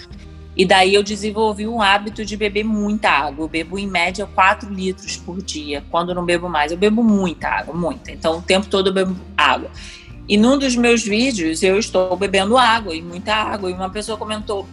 e 0.56 0.66
daí 0.66 0.94
eu 0.94 1.04
desenvolvi 1.04 1.68
um 1.68 1.82
hábito 1.82 2.24
de 2.24 2.38
beber 2.38 2.64
muita 2.64 3.10
água. 3.10 3.44
Eu 3.44 3.50
bebo 3.50 3.78
em 3.78 3.88
média 3.88 4.26
4 4.26 4.72
litros 4.74 5.18
por 5.18 5.42
dia. 5.42 5.84
Quando 5.92 6.16
não 6.16 6.24
bebo 6.24 6.48
mais, 6.48 6.72
eu 6.72 6.78
bebo 6.78 7.04
muita 7.04 7.50
água, 7.50 7.74
muita. 7.74 8.12
Então 8.12 8.38
o 8.38 8.42
tempo 8.42 8.68
todo 8.68 8.88
eu 8.88 8.94
bebo 8.94 9.16
água. 9.36 9.70
E 10.30 10.38
num 10.38 10.58
dos 10.58 10.76
meus 10.76 11.04
vídeos 11.04 11.62
eu 11.62 11.78
estou 11.78 12.16
bebendo 12.16 12.58
água 12.58 12.96
e 12.96 13.02
muita 13.02 13.34
água. 13.34 13.70
E 13.70 13.74
uma 13.74 13.90
pessoa 13.90 14.18
comentou: 14.18 14.66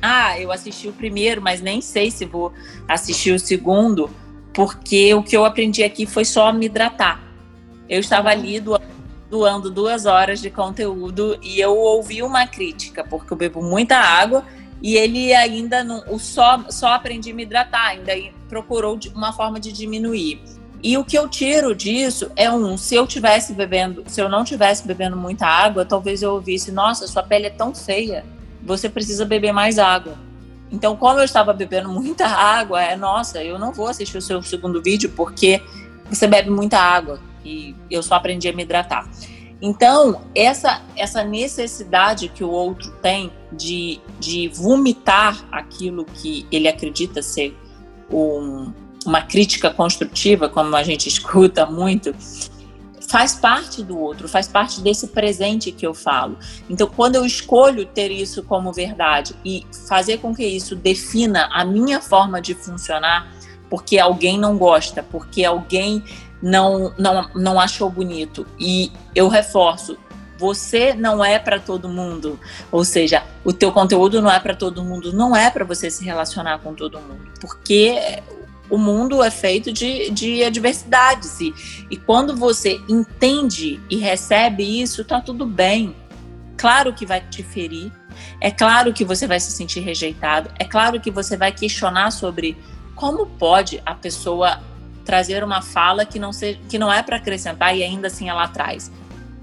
Ah, 0.00 0.40
eu 0.40 0.50
assisti 0.50 0.88
o 0.88 0.92
primeiro, 0.92 1.42
mas 1.42 1.60
nem 1.60 1.82
sei 1.82 2.10
se 2.10 2.24
vou 2.24 2.50
assistir 2.88 3.32
o 3.32 3.38
segundo, 3.38 4.08
porque 4.54 5.12
o 5.12 5.22
que 5.22 5.36
eu 5.36 5.44
aprendi 5.44 5.84
aqui 5.84 6.06
foi 6.06 6.24
só 6.24 6.50
me 6.50 6.64
hidratar. 6.64 7.22
Eu 7.86 8.00
estava 8.00 8.30
ali 8.30 8.58
doando 9.28 9.70
duas 9.70 10.06
horas 10.06 10.40
de 10.40 10.48
conteúdo 10.48 11.38
e 11.42 11.60
eu 11.60 11.76
ouvi 11.76 12.22
uma 12.22 12.46
crítica, 12.46 13.04
porque 13.04 13.30
eu 13.34 13.36
bebo 13.36 13.62
muita 13.62 13.98
água 13.98 14.42
e 14.82 14.96
ele 14.96 15.34
ainda 15.34 15.82
não, 15.82 16.02
o 16.08 16.18
só, 16.18 16.64
só 16.68 16.88
aprendi 16.88 17.30
a 17.30 17.34
me 17.34 17.42
hidratar, 17.42 17.88
ainda 17.88 18.12
procurou 18.48 18.98
uma 19.14 19.32
forma 19.32 19.58
de 19.58 19.72
diminuir. 19.72 20.40
E 20.82 20.98
o 20.98 21.04
que 21.04 21.16
eu 21.16 21.26
tiro 21.28 21.74
disso 21.74 22.30
é 22.36 22.50
um, 22.50 22.76
se 22.76 22.94
eu 22.94 23.06
tivesse 23.06 23.54
bebendo, 23.54 24.04
se 24.06 24.20
eu 24.20 24.28
não 24.28 24.44
tivesse 24.44 24.86
bebendo 24.86 25.16
muita 25.16 25.46
água, 25.46 25.84
talvez 25.86 26.22
eu 26.22 26.34
ouvisse, 26.34 26.70
nossa, 26.70 27.08
sua 27.08 27.22
pele 27.22 27.46
é 27.46 27.50
tão 27.50 27.74
feia, 27.74 28.24
você 28.62 28.88
precisa 28.88 29.24
beber 29.24 29.52
mais 29.52 29.78
água. 29.78 30.18
Então, 30.70 30.94
como 30.96 31.18
eu 31.18 31.24
estava 31.24 31.52
bebendo 31.54 31.88
muita 31.88 32.26
água, 32.26 32.82
é 32.82 32.96
nossa, 32.96 33.42
eu 33.42 33.58
não 33.58 33.72
vou 33.72 33.88
assistir 33.88 34.18
o 34.18 34.22
seu 34.22 34.42
segundo 34.42 34.82
vídeo 34.82 35.10
porque 35.16 35.62
você 36.10 36.26
bebe 36.26 36.50
muita 36.50 36.78
água 36.78 37.18
e 37.44 37.74
eu 37.90 38.02
só 38.02 38.16
aprendi 38.16 38.48
a 38.48 38.52
me 38.52 38.62
hidratar. 38.62 39.08
Então, 39.66 40.20
essa, 40.34 40.82
essa 40.94 41.24
necessidade 41.24 42.28
que 42.28 42.44
o 42.44 42.50
outro 42.50 42.90
tem 43.00 43.32
de, 43.50 43.98
de 44.20 44.46
vomitar 44.48 45.42
aquilo 45.50 46.04
que 46.04 46.46
ele 46.52 46.68
acredita 46.68 47.22
ser 47.22 47.56
um, 48.12 48.70
uma 49.06 49.22
crítica 49.22 49.70
construtiva, 49.70 50.50
como 50.50 50.76
a 50.76 50.82
gente 50.82 51.08
escuta 51.08 51.64
muito, 51.64 52.14
faz 53.08 53.36
parte 53.36 53.82
do 53.82 53.98
outro, 53.98 54.28
faz 54.28 54.46
parte 54.46 54.82
desse 54.82 55.06
presente 55.08 55.72
que 55.72 55.86
eu 55.86 55.94
falo. 55.94 56.36
Então, 56.68 56.86
quando 56.86 57.14
eu 57.14 57.24
escolho 57.24 57.86
ter 57.86 58.10
isso 58.10 58.42
como 58.42 58.70
verdade 58.70 59.34
e 59.42 59.66
fazer 59.88 60.18
com 60.18 60.34
que 60.34 60.44
isso 60.44 60.76
defina 60.76 61.48
a 61.50 61.64
minha 61.64 62.02
forma 62.02 62.38
de 62.38 62.54
funcionar, 62.54 63.32
porque 63.70 63.98
alguém 63.98 64.38
não 64.38 64.58
gosta, 64.58 65.02
porque 65.02 65.42
alguém 65.42 66.04
não, 66.44 66.92
não, 66.98 67.30
não 67.34 67.58
achou 67.58 67.88
bonito. 67.88 68.46
E 68.60 68.92
eu 69.14 69.28
reforço, 69.28 69.96
você 70.38 70.92
não 70.92 71.24
é 71.24 71.38
para 71.38 71.58
todo 71.58 71.88
mundo. 71.88 72.38
Ou 72.70 72.84
seja, 72.84 73.24
o 73.42 73.52
teu 73.52 73.72
conteúdo 73.72 74.20
não 74.20 74.30
é 74.30 74.38
para 74.38 74.54
todo 74.54 74.84
mundo, 74.84 75.10
não 75.10 75.34
é 75.34 75.48
para 75.50 75.64
você 75.64 75.90
se 75.90 76.04
relacionar 76.04 76.58
com 76.58 76.74
todo 76.74 77.00
mundo, 77.00 77.32
porque 77.40 78.22
o 78.68 78.76
mundo 78.76 79.22
é 79.22 79.30
feito 79.30 79.72
de, 79.72 80.10
de 80.10 80.44
adversidades 80.44 81.40
e, 81.40 81.54
e 81.90 81.96
quando 81.96 82.36
você 82.36 82.78
entende 82.88 83.80
e 83.88 83.96
recebe 83.96 84.82
isso, 84.82 85.02
tá 85.02 85.22
tudo 85.22 85.46
bem. 85.46 85.96
Claro 86.58 86.92
que 86.92 87.06
vai 87.06 87.20
te 87.22 87.42
ferir, 87.42 87.90
é 88.38 88.50
claro 88.50 88.92
que 88.92 89.04
você 89.04 89.26
vai 89.26 89.40
se 89.40 89.50
sentir 89.50 89.80
rejeitado, 89.80 90.50
é 90.58 90.64
claro 90.64 91.00
que 91.00 91.10
você 91.10 91.36
vai 91.36 91.52
questionar 91.52 92.10
sobre 92.10 92.56
como 92.94 93.26
pode 93.26 93.82
a 93.84 93.94
pessoa 93.94 94.60
trazer 95.04 95.44
uma 95.44 95.62
fala 95.62 96.04
que 96.04 96.18
não, 96.18 96.32
seja, 96.32 96.58
que 96.68 96.78
não 96.78 96.92
é 96.92 97.02
para 97.02 97.16
acrescentar 97.16 97.76
e 97.76 97.82
ainda 97.82 98.06
assim 98.08 98.28
ela 98.28 98.48
traz. 98.48 98.90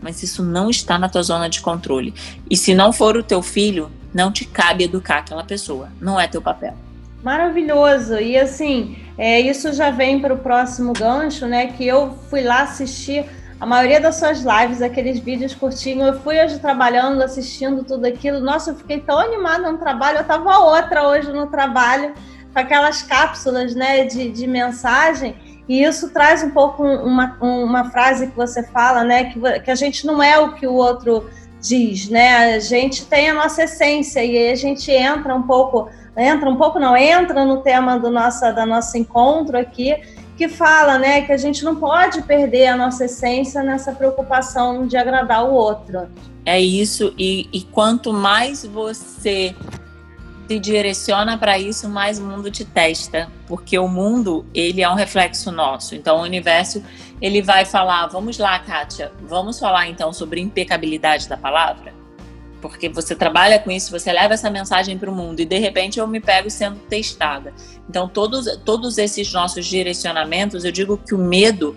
Mas 0.01 0.23
isso 0.23 0.43
não 0.43 0.69
está 0.69 0.97
na 0.97 1.07
tua 1.07 1.21
zona 1.21 1.47
de 1.47 1.61
controle. 1.61 2.13
E 2.49 2.57
se 2.57 2.73
não 2.73 2.91
for 2.91 3.15
o 3.15 3.23
teu 3.23 3.41
filho, 3.41 3.91
não 4.13 4.31
te 4.31 4.45
cabe 4.45 4.83
educar 4.85 5.19
aquela 5.19 5.43
pessoa. 5.43 5.89
Não 6.01 6.19
é 6.19 6.27
teu 6.27 6.41
papel. 6.41 6.75
Maravilhoso. 7.23 8.19
E 8.19 8.35
assim, 8.37 8.97
é, 9.17 9.39
isso 9.39 9.71
já 9.73 9.91
vem 9.91 10.19
para 10.19 10.33
o 10.33 10.37
próximo 10.37 10.91
gancho, 10.93 11.45
né? 11.45 11.67
Que 11.67 11.85
eu 11.85 12.17
fui 12.29 12.41
lá 12.41 12.63
assistir 12.63 13.25
a 13.59 13.65
maioria 13.65 14.01
das 14.01 14.15
suas 14.15 14.39
lives, 14.39 14.81
aqueles 14.81 15.19
vídeos 15.19 15.53
curtinhos. 15.53 16.07
Eu 16.07 16.19
fui 16.21 16.43
hoje 16.43 16.57
trabalhando, 16.57 17.21
assistindo 17.21 17.83
tudo 17.83 18.05
aquilo. 18.05 18.39
Nossa, 18.39 18.71
eu 18.71 18.75
fiquei 18.75 18.99
tão 18.99 19.19
animada 19.19 19.71
no 19.71 19.77
trabalho. 19.77 20.17
Eu 20.17 20.23
tava 20.23 20.57
outra 20.57 21.07
hoje 21.07 21.31
no 21.31 21.45
trabalho, 21.45 22.15
com 22.51 22.59
aquelas 22.59 23.03
cápsulas, 23.03 23.75
né, 23.75 24.03
de, 24.05 24.31
de 24.31 24.47
mensagem. 24.47 25.35
E 25.71 25.83
isso 25.83 26.09
traz 26.09 26.43
um 26.43 26.49
pouco 26.49 26.83
uma, 26.83 27.37
uma 27.39 27.89
frase 27.91 28.27
que 28.27 28.35
você 28.35 28.61
fala, 28.61 29.05
né? 29.05 29.31
Que, 29.31 29.39
que 29.61 29.71
a 29.71 29.75
gente 29.75 30.05
não 30.05 30.21
é 30.21 30.37
o 30.37 30.53
que 30.53 30.67
o 30.67 30.73
outro 30.73 31.29
diz, 31.61 32.09
né? 32.09 32.55
A 32.55 32.59
gente 32.59 33.05
tem 33.05 33.29
a 33.29 33.33
nossa 33.33 33.63
essência 33.63 34.21
e 34.21 34.37
aí 34.37 34.51
a 34.51 34.55
gente 34.55 34.91
entra 34.91 35.33
um 35.33 35.43
pouco, 35.43 35.87
entra 36.17 36.49
um 36.49 36.57
pouco, 36.57 36.77
não, 36.77 36.97
entra 36.97 37.45
no 37.45 37.61
tema 37.61 37.97
do 37.97 38.11
nossa, 38.11 38.51
da 38.51 38.65
nosso 38.65 38.97
encontro 38.97 39.57
aqui, 39.57 39.95
que 40.35 40.49
fala, 40.49 40.97
né, 40.97 41.21
que 41.21 41.31
a 41.31 41.37
gente 41.37 41.63
não 41.63 41.77
pode 41.77 42.21
perder 42.23 42.67
a 42.67 42.75
nossa 42.75 43.05
essência 43.05 43.63
nessa 43.63 43.93
preocupação 43.93 44.85
de 44.85 44.97
agradar 44.97 45.45
o 45.45 45.53
outro. 45.53 46.09
É 46.45 46.59
isso, 46.59 47.13
e, 47.17 47.47
e 47.53 47.61
quanto 47.61 48.11
mais 48.11 48.65
você 48.65 49.55
direciona 50.59 51.37
para 51.37 51.57
isso, 51.57 51.87
mais 51.89 52.19
o 52.19 52.23
mundo 52.23 52.49
te 52.49 52.65
testa, 52.65 53.29
porque 53.47 53.77
o 53.77 53.87
mundo, 53.87 54.45
ele 54.53 54.81
é 54.81 54.89
um 54.89 54.95
reflexo 54.95 55.51
nosso. 55.51 55.95
Então 55.95 56.19
o 56.19 56.21
universo, 56.21 56.83
ele 57.21 57.41
vai 57.41 57.65
falar, 57.65 58.07
vamos 58.07 58.37
lá, 58.37 58.57
Kátia, 58.59 59.11
vamos 59.21 59.59
falar 59.59 59.87
então 59.87 60.11
sobre 60.11 60.41
impecabilidade 60.41 61.27
da 61.27 61.37
palavra? 61.37 61.93
Porque 62.61 62.89
você 62.89 63.15
trabalha 63.15 63.57
com 63.57 63.71
isso, 63.71 63.91
você 63.91 64.11
leva 64.11 64.35
essa 64.35 64.49
mensagem 64.49 64.97
para 64.97 65.09
o 65.09 65.15
mundo 65.15 65.39
e 65.39 65.45
de 65.45 65.57
repente 65.57 65.99
eu 65.99 66.07
me 66.07 66.19
pego 66.19 66.49
sendo 66.49 66.77
testada. 66.87 67.53
Então 67.89 68.07
todos 68.07 68.57
todos 68.63 68.97
esses 68.97 69.31
nossos 69.33 69.65
direcionamentos, 69.65 70.63
eu 70.63 70.71
digo 70.71 70.97
que 70.97 71.15
o 71.15 71.17
medo, 71.17 71.75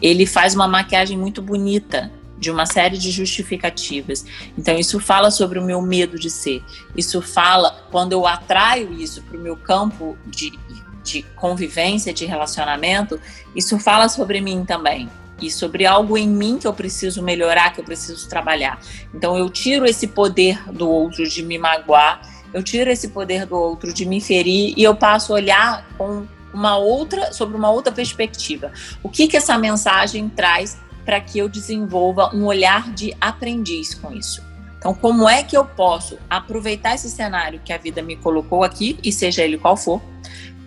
ele 0.00 0.26
faz 0.26 0.54
uma 0.54 0.68
maquiagem 0.68 1.18
muito 1.18 1.42
bonita 1.42 2.10
de 2.40 2.50
uma 2.50 2.64
série 2.64 2.96
de 2.96 3.10
justificativas. 3.10 4.24
Então, 4.58 4.76
isso 4.76 4.98
fala 4.98 5.30
sobre 5.30 5.58
o 5.58 5.62
meu 5.62 5.82
medo 5.82 6.18
de 6.18 6.30
ser. 6.30 6.64
Isso 6.96 7.20
fala, 7.20 7.86
quando 7.90 8.12
eu 8.12 8.26
atraio 8.26 8.92
isso 8.94 9.22
para 9.22 9.36
o 9.36 9.40
meu 9.40 9.56
campo 9.56 10.16
de, 10.26 10.58
de 11.04 11.22
convivência, 11.36 12.12
de 12.12 12.24
relacionamento, 12.24 13.20
isso 13.54 13.78
fala 13.78 14.08
sobre 14.08 14.40
mim 14.40 14.64
também. 14.64 15.08
E 15.40 15.50
sobre 15.50 15.86
algo 15.86 16.18
em 16.18 16.28
mim 16.28 16.58
que 16.58 16.66
eu 16.66 16.72
preciso 16.72 17.22
melhorar, 17.22 17.72
que 17.72 17.80
eu 17.80 17.84
preciso 17.84 18.28
trabalhar. 18.28 18.80
Então, 19.14 19.36
eu 19.36 19.48
tiro 19.50 19.84
esse 19.84 20.06
poder 20.06 20.62
do 20.72 20.88
outro 20.88 21.28
de 21.28 21.42
me 21.42 21.58
magoar, 21.58 22.22
eu 22.52 22.62
tiro 22.62 22.90
esse 22.90 23.08
poder 23.08 23.46
do 23.46 23.56
outro 23.56 23.92
de 23.92 24.04
me 24.04 24.20
ferir 24.20 24.74
e 24.76 24.82
eu 24.82 24.94
passo 24.94 25.32
a 25.32 25.36
olhar 25.36 25.86
com 25.96 26.26
uma 26.52 26.76
outra, 26.76 27.32
sobre 27.32 27.56
uma 27.56 27.70
outra 27.70 27.92
perspectiva. 27.92 28.72
O 29.02 29.08
que 29.08 29.28
que 29.28 29.36
essa 29.36 29.56
mensagem 29.56 30.28
traz 30.28 30.76
para 31.10 31.20
que 31.20 31.40
eu 31.40 31.48
desenvolva 31.48 32.32
um 32.32 32.44
olhar 32.44 32.92
de 32.92 33.12
aprendiz 33.20 33.94
com 33.94 34.12
isso. 34.12 34.40
Então, 34.78 34.94
como 34.94 35.28
é 35.28 35.42
que 35.42 35.56
eu 35.56 35.64
posso 35.64 36.16
aproveitar 36.30 36.94
esse 36.94 37.10
cenário 37.10 37.60
que 37.64 37.72
a 37.72 37.78
vida 37.78 38.00
me 38.00 38.14
colocou 38.14 38.62
aqui, 38.62 38.96
e 39.02 39.10
seja 39.10 39.42
ele 39.42 39.58
qual 39.58 39.76
for, 39.76 40.00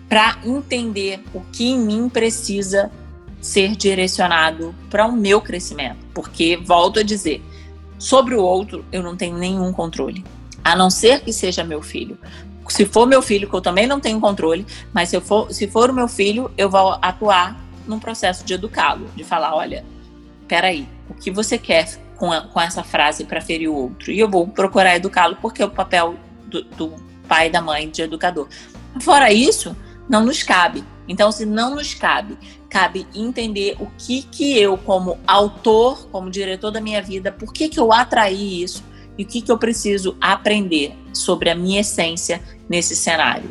para 0.06 0.36
entender 0.44 1.24
o 1.32 1.40
que 1.40 1.70
em 1.70 1.78
mim 1.78 2.10
precisa 2.10 2.92
ser 3.40 3.74
direcionado 3.74 4.74
para 4.90 5.06
o 5.06 5.12
meu 5.12 5.40
crescimento? 5.40 6.04
Porque, 6.12 6.58
volto 6.58 7.00
a 7.00 7.02
dizer, 7.02 7.42
sobre 7.98 8.34
o 8.34 8.42
outro 8.42 8.84
eu 8.92 9.02
não 9.02 9.16
tenho 9.16 9.38
nenhum 9.38 9.72
controle, 9.72 10.22
a 10.62 10.76
não 10.76 10.90
ser 10.90 11.22
que 11.22 11.32
seja 11.32 11.64
meu 11.64 11.80
filho. 11.80 12.18
Se 12.68 12.84
for 12.84 13.06
meu 13.06 13.22
filho, 13.22 13.48
que 13.48 13.56
eu 13.56 13.62
também 13.62 13.86
não 13.86 13.98
tenho 13.98 14.20
controle, 14.20 14.66
mas 14.92 15.08
se, 15.08 15.18
for, 15.22 15.50
se 15.50 15.66
for 15.68 15.88
o 15.88 15.94
meu 15.94 16.06
filho, 16.06 16.50
eu 16.58 16.68
vou 16.68 16.98
atuar 17.00 17.58
num 17.86 17.98
processo 17.98 18.44
de 18.44 18.52
educá-lo, 18.52 19.08
de 19.16 19.24
falar, 19.24 19.54
olha, 19.54 19.93
peraí, 20.46 20.88
o 21.08 21.14
que 21.14 21.30
você 21.30 21.58
quer 21.58 21.88
com, 22.16 22.32
a, 22.32 22.42
com 22.42 22.60
essa 22.60 22.82
frase 22.82 23.24
para 23.24 23.40
ferir 23.40 23.68
o 23.68 23.74
outro? 23.74 24.12
E 24.12 24.18
eu 24.18 24.28
vou 24.28 24.46
procurar 24.46 24.96
educá-lo 24.96 25.36
porque 25.40 25.62
é 25.62 25.66
o 25.66 25.70
papel 25.70 26.14
do, 26.46 26.62
do 26.62 26.94
pai 27.28 27.50
da 27.50 27.60
mãe 27.60 27.88
de 27.88 28.02
educador. 28.02 28.48
Fora 29.00 29.32
isso, 29.32 29.76
não 30.08 30.24
nos 30.24 30.42
cabe. 30.42 30.84
Então, 31.06 31.30
se 31.30 31.44
não 31.44 31.74
nos 31.74 31.92
cabe, 31.94 32.38
cabe 32.68 33.06
entender 33.14 33.76
o 33.78 33.86
que 33.98 34.22
que 34.22 34.58
eu, 34.58 34.76
como 34.78 35.18
autor, 35.26 36.08
como 36.10 36.30
diretor 36.30 36.70
da 36.70 36.80
minha 36.80 37.02
vida, 37.02 37.30
por 37.30 37.52
que 37.52 37.68
que 37.68 37.78
eu 37.78 37.92
atraí 37.92 38.62
isso 38.62 38.82
e 39.18 39.22
o 39.22 39.26
que 39.26 39.40
que 39.40 39.52
eu 39.52 39.58
preciso 39.58 40.16
aprender 40.20 40.96
sobre 41.12 41.50
a 41.50 41.54
minha 41.54 41.80
essência 41.80 42.40
nesse 42.68 42.96
cenário. 42.96 43.50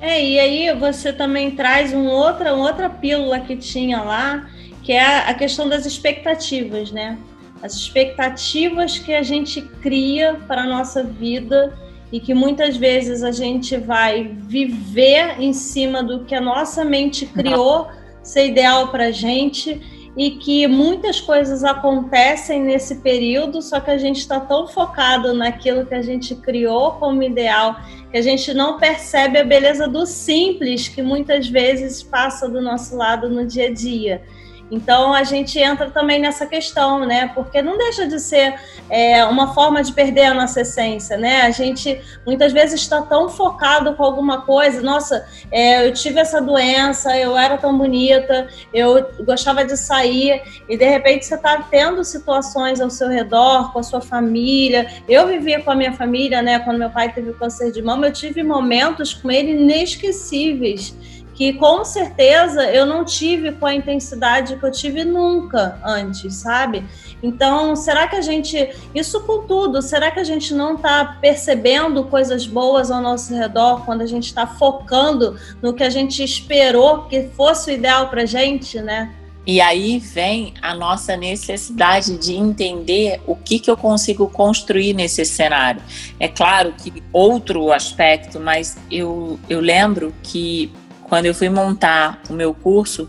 É, 0.00 0.24
e 0.24 0.38
aí 0.38 0.74
você 0.74 1.12
também 1.12 1.52
traz 1.52 1.92
um 1.92 2.06
outra, 2.06 2.54
uma 2.54 2.66
outra 2.66 2.88
pílula 2.88 3.40
que 3.40 3.56
tinha 3.56 4.02
lá, 4.02 4.48
que 4.82 4.92
é 4.92 5.28
a 5.28 5.34
questão 5.34 5.68
das 5.68 5.86
expectativas, 5.86 6.90
né? 6.90 7.18
As 7.62 7.74
expectativas 7.74 8.98
que 8.98 9.14
a 9.14 9.22
gente 9.22 9.62
cria 9.62 10.34
para 10.48 10.62
a 10.62 10.66
nossa 10.66 11.02
vida 11.02 11.78
e 12.10 12.20
que 12.20 12.34
muitas 12.34 12.76
vezes 12.76 13.22
a 13.22 13.30
gente 13.30 13.76
vai 13.76 14.24
viver 14.24 15.40
em 15.40 15.52
cima 15.52 16.02
do 16.02 16.24
que 16.24 16.34
a 16.34 16.40
nossa 16.40 16.84
mente 16.84 17.24
criou 17.26 17.88
ser 18.22 18.48
ideal 18.48 18.88
para 18.88 19.06
a 19.06 19.10
gente 19.10 19.80
e 20.16 20.32
que 20.32 20.66
muitas 20.66 21.20
coisas 21.20 21.64
acontecem 21.64 22.62
nesse 22.62 22.96
período, 22.96 23.62
só 23.62 23.80
que 23.80 23.90
a 23.90 23.96
gente 23.96 24.18
está 24.18 24.38
tão 24.38 24.68
focado 24.68 25.32
naquilo 25.32 25.86
que 25.86 25.94
a 25.94 26.02
gente 26.02 26.34
criou 26.34 26.92
como 26.92 27.22
ideal 27.22 27.80
que 28.10 28.18
a 28.18 28.22
gente 28.22 28.52
não 28.52 28.78
percebe 28.78 29.38
a 29.38 29.44
beleza 29.44 29.88
do 29.88 30.04
simples 30.04 30.86
que 30.86 31.00
muitas 31.00 31.48
vezes 31.48 32.02
passa 32.02 32.46
do 32.46 32.60
nosso 32.60 32.94
lado 32.94 33.30
no 33.30 33.46
dia 33.46 33.68
a 33.68 33.72
dia. 33.72 34.22
Então 34.70 35.12
a 35.12 35.22
gente 35.22 35.58
entra 35.58 35.90
também 35.90 36.18
nessa 36.18 36.46
questão, 36.46 37.04
né? 37.04 37.30
Porque 37.34 37.60
não 37.60 37.76
deixa 37.76 38.06
de 38.06 38.18
ser 38.18 38.54
é, 38.88 39.24
uma 39.24 39.52
forma 39.52 39.82
de 39.82 39.92
perder 39.92 40.24
a 40.24 40.34
nossa 40.34 40.62
essência, 40.62 41.16
né? 41.16 41.42
A 41.42 41.50
gente 41.50 42.00
muitas 42.26 42.52
vezes 42.52 42.80
está 42.80 43.02
tão 43.02 43.28
focado 43.28 43.94
com 43.94 44.02
alguma 44.02 44.42
coisa. 44.42 44.80
Nossa, 44.80 45.26
é, 45.50 45.86
eu 45.86 45.92
tive 45.92 46.20
essa 46.20 46.40
doença, 46.40 47.16
eu 47.16 47.36
era 47.36 47.58
tão 47.58 47.76
bonita, 47.76 48.48
eu 48.72 49.06
gostava 49.24 49.64
de 49.64 49.76
sair 49.76 50.42
e 50.68 50.76
de 50.76 50.88
repente 50.88 51.26
você 51.26 51.34
está 51.34 51.58
tendo 51.70 52.02
situações 52.02 52.80
ao 52.80 52.88
seu 52.88 53.08
redor, 53.08 53.72
com 53.72 53.78
a 53.78 53.82
sua 53.82 54.00
família. 54.00 54.90
Eu 55.08 55.26
vivia 55.26 55.62
com 55.62 55.70
a 55.70 55.74
minha 55.74 55.92
família, 55.92 56.40
né? 56.40 56.58
Quando 56.60 56.78
meu 56.78 56.90
pai 56.90 57.12
teve 57.12 57.32
câncer 57.34 57.72
de 57.72 57.82
mama, 57.82 58.06
eu 58.06 58.12
tive 58.12 58.42
momentos 58.42 59.12
com 59.12 59.30
ele 59.30 59.52
inesquecíveis 59.52 60.94
que 61.34 61.52
com 61.54 61.84
certeza 61.84 62.70
eu 62.70 62.84
não 62.84 63.04
tive 63.04 63.52
com 63.52 63.66
a 63.66 63.74
intensidade 63.74 64.56
que 64.56 64.64
eu 64.64 64.70
tive 64.70 65.04
nunca 65.04 65.78
antes, 65.84 66.34
sabe? 66.34 66.84
Então, 67.22 67.74
será 67.74 68.06
que 68.06 68.16
a 68.16 68.20
gente, 68.20 68.70
isso 68.94 69.20
com 69.22 69.46
tudo, 69.46 69.80
será 69.80 70.10
que 70.10 70.20
a 70.20 70.24
gente 70.24 70.52
não 70.52 70.74
está 70.74 71.18
percebendo 71.20 72.04
coisas 72.04 72.46
boas 72.46 72.90
ao 72.90 73.00
nosso 73.00 73.34
redor 73.34 73.84
quando 73.84 74.02
a 74.02 74.06
gente 74.06 74.26
está 74.26 74.46
focando 74.46 75.38
no 75.62 75.72
que 75.72 75.84
a 75.84 75.90
gente 75.90 76.22
esperou 76.22 77.04
que 77.04 77.28
fosse 77.28 77.70
o 77.70 77.74
ideal 77.74 78.08
para 78.08 78.26
gente, 78.26 78.80
né? 78.80 79.14
E 79.44 79.60
aí 79.60 79.98
vem 79.98 80.54
a 80.62 80.72
nossa 80.72 81.16
necessidade 81.16 82.16
de 82.16 82.34
entender 82.34 83.20
o 83.26 83.34
que, 83.34 83.58
que 83.58 83.68
eu 83.68 83.76
consigo 83.76 84.28
construir 84.28 84.94
nesse 84.94 85.24
cenário. 85.24 85.82
É 86.20 86.28
claro 86.28 86.72
que 86.72 87.02
outro 87.12 87.72
aspecto, 87.72 88.38
mas 88.38 88.76
eu, 88.88 89.40
eu 89.48 89.60
lembro 89.60 90.14
que 90.22 90.70
quando 91.12 91.26
eu 91.26 91.34
fui 91.34 91.50
montar 91.50 92.22
o 92.30 92.32
meu 92.32 92.54
curso, 92.54 93.06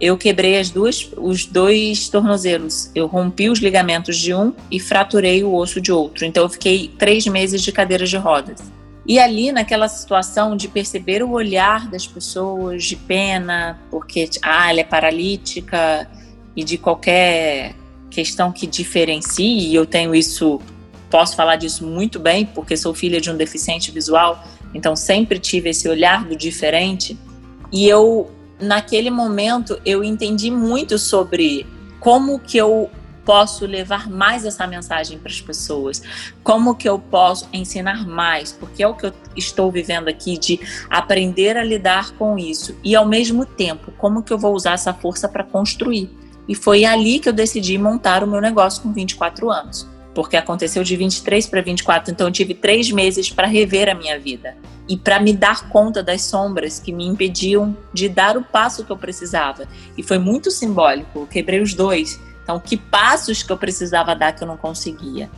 eu 0.00 0.18
quebrei 0.18 0.58
as 0.58 0.68
duas, 0.68 1.08
os 1.16 1.46
dois 1.46 2.08
tornozelos. 2.08 2.90
Eu 2.92 3.06
rompi 3.06 3.48
os 3.48 3.60
ligamentos 3.60 4.18
de 4.18 4.34
um 4.34 4.52
e 4.68 4.80
fraturei 4.80 5.44
o 5.44 5.54
osso 5.54 5.80
de 5.80 5.92
outro. 5.92 6.24
Então 6.24 6.42
eu 6.42 6.48
fiquei 6.48 6.88
três 6.98 7.24
meses 7.28 7.62
de 7.62 7.70
cadeira 7.70 8.04
de 8.04 8.16
rodas. 8.16 8.58
E 9.06 9.20
ali, 9.20 9.52
naquela 9.52 9.86
situação 9.86 10.56
de 10.56 10.66
perceber 10.66 11.22
o 11.22 11.30
olhar 11.30 11.88
das 11.88 12.04
pessoas 12.04 12.84
de 12.84 12.96
pena, 12.96 13.78
porque 13.92 14.28
ah, 14.42 14.68
ela 14.68 14.80
é 14.80 14.84
paralítica 14.84 16.10
e 16.56 16.64
de 16.64 16.76
qualquer 16.76 17.76
questão 18.10 18.50
que 18.50 18.66
diferencie, 18.66 19.68
e 19.68 19.72
eu 19.72 19.86
tenho 19.86 20.16
isso, 20.16 20.60
posso 21.08 21.36
falar 21.36 21.54
disso 21.54 21.86
muito 21.86 22.18
bem, 22.18 22.44
porque 22.44 22.76
sou 22.76 22.92
filha 22.92 23.20
de 23.20 23.30
um 23.30 23.36
deficiente 23.36 23.92
visual, 23.92 24.44
então 24.74 24.96
sempre 24.96 25.38
tive 25.38 25.70
esse 25.70 25.88
olhar 25.88 26.24
do 26.24 26.34
diferente. 26.34 27.16
E 27.72 27.88
eu, 27.88 28.30
naquele 28.60 29.10
momento, 29.10 29.80
eu 29.84 30.04
entendi 30.04 30.50
muito 30.50 30.98
sobre 30.98 31.66
como 32.00 32.38
que 32.38 32.56
eu 32.56 32.90
posso 33.24 33.66
levar 33.66 34.08
mais 34.08 34.44
essa 34.44 34.66
mensagem 34.66 35.18
para 35.18 35.32
as 35.32 35.40
pessoas? 35.40 36.00
Como 36.44 36.76
que 36.76 36.88
eu 36.88 36.98
posso 36.98 37.48
ensinar 37.52 38.06
mais? 38.06 38.52
Porque 38.52 38.82
é 38.82 38.86
o 38.86 38.94
que 38.94 39.06
eu 39.06 39.12
estou 39.34 39.70
vivendo 39.70 40.08
aqui 40.08 40.38
de 40.38 40.60
aprender 40.88 41.56
a 41.56 41.64
lidar 41.64 42.12
com 42.12 42.38
isso 42.38 42.76
e 42.84 42.94
ao 42.94 43.04
mesmo 43.04 43.44
tempo, 43.44 43.92
como 43.98 44.22
que 44.22 44.32
eu 44.32 44.38
vou 44.38 44.54
usar 44.54 44.74
essa 44.74 44.94
força 44.94 45.28
para 45.28 45.42
construir? 45.42 46.08
E 46.48 46.54
foi 46.54 46.84
ali 46.84 47.18
que 47.18 47.28
eu 47.28 47.32
decidi 47.32 47.76
montar 47.76 48.22
o 48.22 48.26
meu 48.28 48.40
negócio 48.40 48.80
com 48.80 48.92
24 48.92 49.50
anos 49.50 49.88
porque 50.14 50.34
aconteceu 50.34 50.82
de 50.82 50.96
23 50.96 51.46
para 51.46 51.60
24, 51.60 52.10
então 52.10 52.28
eu 52.28 52.32
tive 52.32 52.54
três 52.54 52.90
meses 52.90 53.28
para 53.28 53.46
rever 53.46 53.86
a 53.90 53.94
minha 53.94 54.18
vida 54.18 54.56
e 54.88 54.96
para 54.96 55.20
me 55.20 55.32
dar 55.32 55.68
conta 55.68 56.02
das 56.02 56.22
sombras 56.22 56.78
que 56.78 56.92
me 56.92 57.06
impediam 57.06 57.76
de 57.92 58.08
dar 58.08 58.36
o 58.36 58.42
passo 58.42 58.84
que 58.84 58.92
eu 58.92 58.96
precisava. 58.96 59.66
E 59.96 60.02
foi 60.02 60.18
muito 60.18 60.50
simbólico, 60.50 61.20
eu 61.20 61.26
quebrei 61.26 61.60
os 61.60 61.74
dois. 61.74 62.20
Então, 62.42 62.60
que 62.60 62.76
passos 62.76 63.42
que 63.42 63.50
eu 63.50 63.56
precisava 63.56 64.14
dar 64.14 64.32
que 64.32 64.42
eu 64.42 64.48
não 64.48 64.56
conseguia? 64.56 65.28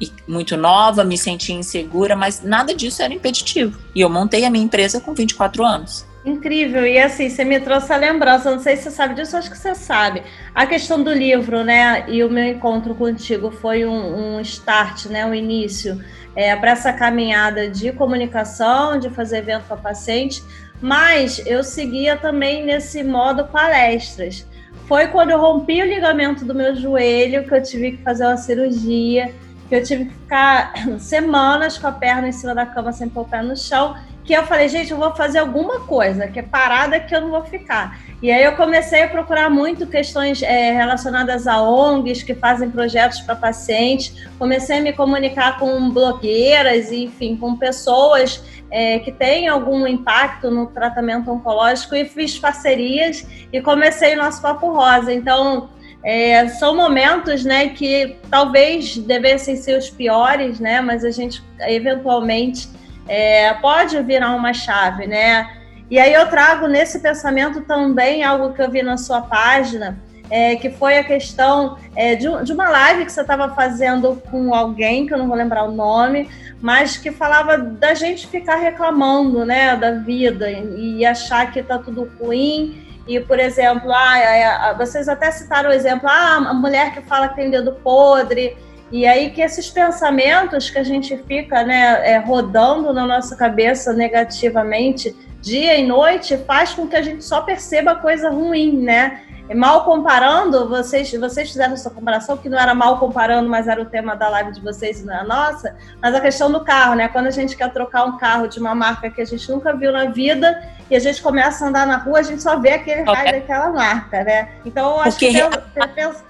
E 0.00 0.10
muito 0.26 0.56
nova, 0.56 1.04
me 1.04 1.16
sentia 1.16 1.54
insegura, 1.54 2.16
mas 2.16 2.42
nada 2.42 2.74
disso 2.74 3.02
era 3.02 3.12
impeditivo. 3.12 3.78
E 3.94 4.00
eu 4.00 4.08
montei 4.08 4.44
a 4.44 4.50
minha 4.50 4.64
empresa 4.64 5.00
com 5.00 5.14
24 5.14 5.64
anos. 5.64 6.06
Incrível, 6.24 6.84
e 6.84 6.98
assim, 6.98 7.28
você 7.28 7.44
me 7.44 7.60
trouxe 7.60 7.92
a 7.92 7.96
lembrança, 7.96 8.50
não 8.50 8.58
sei 8.58 8.76
se 8.76 8.82
você 8.82 8.90
sabe 8.90 9.14
disso, 9.14 9.36
acho 9.36 9.48
que 9.48 9.56
você 9.56 9.76
sabe. 9.76 10.24
A 10.52 10.66
questão 10.66 11.00
do 11.00 11.12
livro, 11.12 11.62
né, 11.62 12.04
e 12.08 12.24
o 12.24 12.28
meu 12.28 12.44
encontro 12.44 12.96
contigo 12.96 13.52
foi 13.52 13.86
um, 13.86 14.34
um 14.34 14.40
start, 14.40 15.06
né, 15.06 15.24
um 15.24 15.32
início 15.32 16.02
é, 16.36 16.54
para 16.54 16.72
essa 16.72 16.92
caminhada 16.92 17.68
de 17.68 17.90
comunicação, 17.92 18.98
de 19.00 19.08
fazer 19.08 19.38
evento 19.38 19.64
para 19.66 19.76
paciente, 19.78 20.44
mas 20.80 21.42
eu 21.46 21.64
seguia 21.64 22.16
também 22.16 22.64
nesse 22.64 23.02
modo 23.02 23.46
palestras. 23.46 24.46
Foi 24.86 25.08
quando 25.08 25.30
eu 25.30 25.40
rompi 25.40 25.82
o 25.82 25.86
ligamento 25.86 26.44
do 26.44 26.54
meu 26.54 26.76
joelho 26.76 27.48
que 27.48 27.54
eu 27.54 27.62
tive 27.62 27.92
que 27.92 28.02
fazer 28.02 28.26
uma 28.26 28.36
cirurgia, 28.36 29.34
que 29.68 29.74
eu 29.74 29.82
tive 29.82 30.04
que 30.04 30.12
ficar 30.12 30.74
semanas 31.00 31.78
com 31.78 31.86
a 31.86 31.92
perna 31.92 32.28
em 32.28 32.32
cima 32.32 32.54
da 32.54 32.66
cama 32.66 32.92
sem 32.92 33.08
pôr 33.08 33.22
o 33.22 33.24
pé 33.24 33.42
no 33.42 33.56
chão 33.56 33.96
que 34.26 34.32
eu 34.32 34.44
falei, 34.44 34.68
gente, 34.68 34.90
eu 34.90 34.98
vou 34.98 35.14
fazer 35.14 35.38
alguma 35.38 35.80
coisa, 35.80 36.26
que 36.26 36.40
é 36.40 36.42
parada 36.42 36.98
que 36.98 37.14
eu 37.14 37.20
não 37.20 37.30
vou 37.30 37.44
ficar. 37.44 38.00
E 38.20 38.30
aí 38.30 38.42
eu 38.42 38.56
comecei 38.56 39.02
a 39.02 39.08
procurar 39.08 39.48
muito 39.48 39.86
questões 39.86 40.42
é, 40.42 40.72
relacionadas 40.72 41.46
a 41.46 41.62
ONGs 41.62 42.24
que 42.24 42.34
fazem 42.34 42.68
projetos 42.68 43.20
para 43.20 43.36
pacientes. 43.36 44.28
Comecei 44.36 44.78
a 44.78 44.80
me 44.80 44.92
comunicar 44.92 45.58
com 45.60 45.90
blogueiras, 45.90 46.90
enfim, 46.90 47.36
com 47.36 47.56
pessoas 47.56 48.42
é, 48.68 48.98
que 48.98 49.12
têm 49.12 49.46
algum 49.46 49.86
impacto 49.86 50.50
no 50.50 50.66
tratamento 50.66 51.30
oncológico 51.30 51.94
e 51.94 52.04
fiz 52.04 52.36
parcerias 52.36 53.24
e 53.52 53.60
comecei 53.60 54.14
o 54.14 54.16
nosso 54.16 54.42
Papo 54.42 54.72
Rosa. 54.72 55.12
Então, 55.12 55.70
é, 56.02 56.48
são 56.48 56.74
momentos 56.74 57.44
né, 57.44 57.68
que 57.68 58.16
talvez 58.28 58.96
devessem 58.96 59.54
ser 59.54 59.78
os 59.78 59.88
piores, 59.88 60.58
né, 60.58 60.80
mas 60.80 61.04
a 61.04 61.10
gente 61.10 61.42
eventualmente 61.60 62.68
é, 63.08 63.52
pode 63.54 64.00
virar 64.02 64.34
uma 64.34 64.52
chave, 64.52 65.06
né? 65.06 65.48
E 65.90 65.98
aí 65.98 66.12
eu 66.12 66.28
trago 66.28 66.66
nesse 66.66 66.98
pensamento 66.98 67.60
também 67.62 68.24
algo 68.24 68.52
que 68.52 68.60
eu 68.60 68.70
vi 68.70 68.82
na 68.82 68.96
sua 68.96 69.22
página, 69.22 69.96
é, 70.28 70.56
que 70.56 70.70
foi 70.70 70.98
a 70.98 71.04
questão 71.04 71.78
é, 71.94 72.16
de, 72.16 72.26
de, 72.44 72.52
uma 72.52 72.68
live 72.68 73.04
que 73.04 73.12
você 73.12 73.20
estava 73.20 73.54
fazendo 73.54 74.20
com 74.30 74.52
alguém, 74.52 75.06
que 75.06 75.14
eu 75.14 75.18
não 75.18 75.28
vou 75.28 75.36
lembrar 75.36 75.62
o 75.62 75.70
nome, 75.70 76.28
mas 76.60 76.96
que 76.96 77.12
falava 77.12 77.56
da 77.56 77.94
gente 77.94 78.26
ficar 78.26 78.56
reclamando 78.56 79.44
né, 79.44 79.76
da 79.76 79.92
vida 79.92 80.50
e, 80.50 80.98
e 80.98 81.06
achar 81.06 81.52
que 81.52 81.60
está 81.60 81.78
tudo 81.78 82.10
ruim. 82.18 82.82
E, 83.06 83.20
por 83.20 83.38
exemplo, 83.38 83.92
ah, 83.92 84.74
vocês 84.76 85.08
até 85.08 85.30
citaram 85.30 85.70
o 85.70 85.72
exemplo, 85.72 86.08
ah, 86.08 86.38
a 86.48 86.54
mulher 86.54 86.92
que 86.92 87.02
fala 87.02 87.28
que 87.28 87.36
tem 87.36 87.50
dedo 87.50 87.72
podre, 87.72 88.56
e 88.90 89.06
aí 89.06 89.30
que 89.30 89.40
esses 89.40 89.68
pensamentos 89.68 90.70
que 90.70 90.78
a 90.78 90.84
gente 90.84 91.16
fica 91.26 91.64
né, 91.64 92.08
é, 92.08 92.18
rodando 92.18 92.92
na 92.92 93.06
nossa 93.06 93.34
cabeça 93.34 93.92
negativamente 93.92 95.14
dia 95.40 95.76
e 95.76 95.86
noite 95.86 96.36
faz 96.38 96.72
com 96.72 96.86
que 96.86 96.96
a 96.96 97.02
gente 97.02 97.24
só 97.24 97.40
perceba 97.40 97.94
coisa 97.96 98.30
ruim, 98.30 98.78
né? 98.78 99.22
Mal 99.54 99.84
comparando, 99.84 100.68
vocês, 100.68 101.12
vocês 101.12 101.48
fizeram 101.48 101.74
essa 101.74 101.88
comparação, 101.90 102.36
que 102.36 102.48
não 102.48 102.58
era 102.58 102.74
mal 102.74 102.98
comparando, 102.98 103.48
mas 103.48 103.68
era 103.68 103.80
o 103.80 103.86
tema 103.86 104.16
da 104.16 104.28
live 104.28 104.52
de 104.52 104.60
vocês 104.60 105.00
e 105.00 105.06
não 105.06 105.14
é 105.14 105.24
nossa, 105.24 105.76
mas 106.02 106.14
a 106.14 106.20
questão 106.20 106.50
do 106.50 106.64
carro, 106.64 106.94
né? 106.94 107.08
Quando 107.08 107.26
a 107.26 107.30
gente 107.30 107.56
quer 107.56 107.72
trocar 107.72 108.04
um 108.04 108.18
carro 108.18 108.48
de 108.48 108.58
uma 108.58 108.74
marca 108.74 109.10
que 109.10 109.20
a 109.20 109.24
gente 109.24 109.48
nunca 109.50 109.74
viu 109.74 109.92
na 109.92 110.06
vida 110.06 110.62
e 110.90 110.96
a 110.96 110.98
gente 110.98 111.22
começa 111.22 111.64
a 111.64 111.68
andar 111.68 111.86
na 111.86 111.96
rua, 111.96 112.20
a 112.20 112.22
gente 112.22 112.42
só 112.42 112.58
vê 112.58 112.70
aquele 112.70 113.02
raio 113.02 113.32
daquela 113.32 113.70
marca, 113.70 114.24
né? 114.24 114.48
Então, 114.64 114.90
eu 114.90 115.00
acho 115.00 115.10
Porque 115.12 115.28
que... 115.28 115.36
Re... 115.36 115.50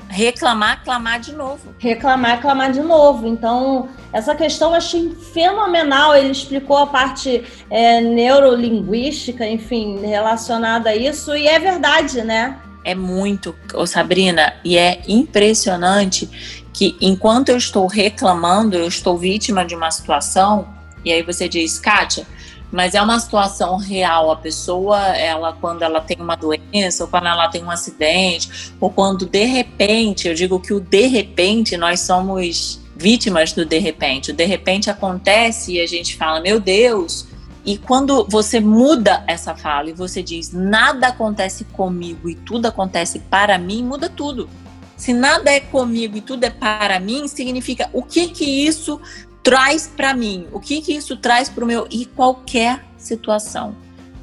Reclamar, 0.08 0.82
clamar 0.84 1.20
de 1.20 1.32
novo. 1.32 1.74
Reclamar, 1.78 2.40
clamar 2.40 2.72
de 2.72 2.80
novo. 2.80 3.26
Então, 3.26 3.88
essa 4.12 4.34
questão 4.34 4.70
eu 4.70 4.76
achei 4.76 5.14
fenomenal. 5.32 6.14
Ele 6.14 6.30
explicou 6.30 6.78
a 6.78 6.86
parte 6.86 7.44
é, 7.70 8.00
neurolinguística, 8.00 9.46
enfim, 9.46 10.00
relacionada 10.06 10.90
a 10.90 10.96
isso, 10.96 11.36
e 11.36 11.46
é 11.46 11.58
verdade, 11.58 12.22
né? 12.22 12.56
É 12.86 12.94
muito, 12.94 13.52
oh 13.74 13.84
Sabrina, 13.84 14.54
e 14.64 14.78
é 14.78 15.02
impressionante 15.08 16.64
que 16.72 16.96
enquanto 17.00 17.48
eu 17.48 17.56
estou 17.56 17.88
reclamando, 17.88 18.76
eu 18.76 18.86
estou 18.86 19.18
vítima 19.18 19.64
de 19.64 19.74
uma 19.74 19.90
situação, 19.90 20.68
e 21.04 21.12
aí 21.12 21.20
você 21.20 21.48
diz, 21.48 21.80
Kátia, 21.80 22.24
mas 22.70 22.94
é 22.94 23.02
uma 23.02 23.18
situação 23.18 23.76
real. 23.76 24.30
A 24.30 24.36
pessoa, 24.36 24.98
ela 25.16 25.52
quando 25.52 25.82
ela 25.82 26.00
tem 26.00 26.16
uma 26.20 26.36
doença, 26.36 27.02
ou 27.02 27.10
quando 27.10 27.26
ela 27.26 27.48
tem 27.48 27.64
um 27.64 27.70
acidente, 27.70 28.72
ou 28.80 28.88
quando 28.88 29.26
de 29.26 29.44
repente, 29.44 30.28
eu 30.28 30.34
digo 30.34 30.60
que 30.60 30.72
o 30.72 30.78
de 30.78 31.06
repente 31.06 31.76
nós 31.76 32.00
somos 32.00 32.80
vítimas 32.94 33.52
do 33.52 33.64
de 33.64 33.78
repente. 33.78 34.30
O 34.30 34.34
de 34.34 34.44
repente 34.44 34.88
acontece 34.88 35.72
e 35.72 35.80
a 35.80 35.86
gente 35.86 36.16
fala, 36.16 36.40
meu 36.40 36.60
Deus, 36.60 37.26
e 37.66 37.76
quando 37.76 38.24
você 38.30 38.60
muda 38.60 39.24
essa 39.26 39.56
fala 39.56 39.90
e 39.90 39.92
você 39.92 40.22
diz 40.22 40.52
nada 40.52 41.08
acontece 41.08 41.64
comigo 41.64 42.30
e 42.30 42.36
tudo 42.36 42.66
acontece 42.66 43.18
para 43.18 43.58
mim, 43.58 43.82
muda 43.82 44.08
tudo. 44.08 44.48
Se 44.96 45.12
nada 45.12 45.50
é 45.50 45.58
comigo 45.58 46.16
e 46.16 46.20
tudo 46.20 46.44
é 46.44 46.50
para 46.50 47.00
mim, 47.00 47.26
significa 47.26 47.90
o 47.92 48.04
que 48.04 48.28
que 48.28 48.44
isso 48.44 49.00
traz 49.42 49.88
para 49.88 50.14
mim? 50.14 50.46
O 50.52 50.60
que 50.60 50.80
que 50.80 50.94
isso 50.94 51.16
traz 51.16 51.48
para 51.48 51.64
o 51.64 51.66
meu 51.66 51.88
e 51.90 52.06
qualquer 52.06 52.84
situação. 52.96 53.74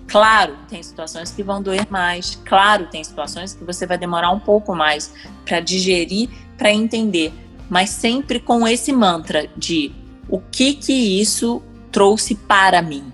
Claro, 0.07 0.55
tem 0.69 0.81
situações 0.81 1.31
que 1.31 1.43
vão 1.43 1.61
doer 1.61 1.85
mais. 1.89 2.39
Claro, 2.45 2.87
tem 2.87 3.03
situações 3.03 3.53
que 3.53 3.65
você 3.65 3.85
vai 3.85 3.97
demorar 3.97 4.31
um 4.31 4.39
pouco 4.39 4.73
mais 4.73 5.13
para 5.45 5.59
digerir, 5.59 6.29
para 6.57 6.71
entender. 6.71 7.33
Mas 7.69 7.89
sempre 7.89 8.39
com 8.39 8.65
esse 8.65 8.93
mantra 8.93 9.49
de 9.57 9.91
o 10.29 10.39
que 10.39 10.75
que 10.75 10.93
isso 10.93 11.61
trouxe 11.91 12.35
para 12.35 12.81
mim. 12.81 13.11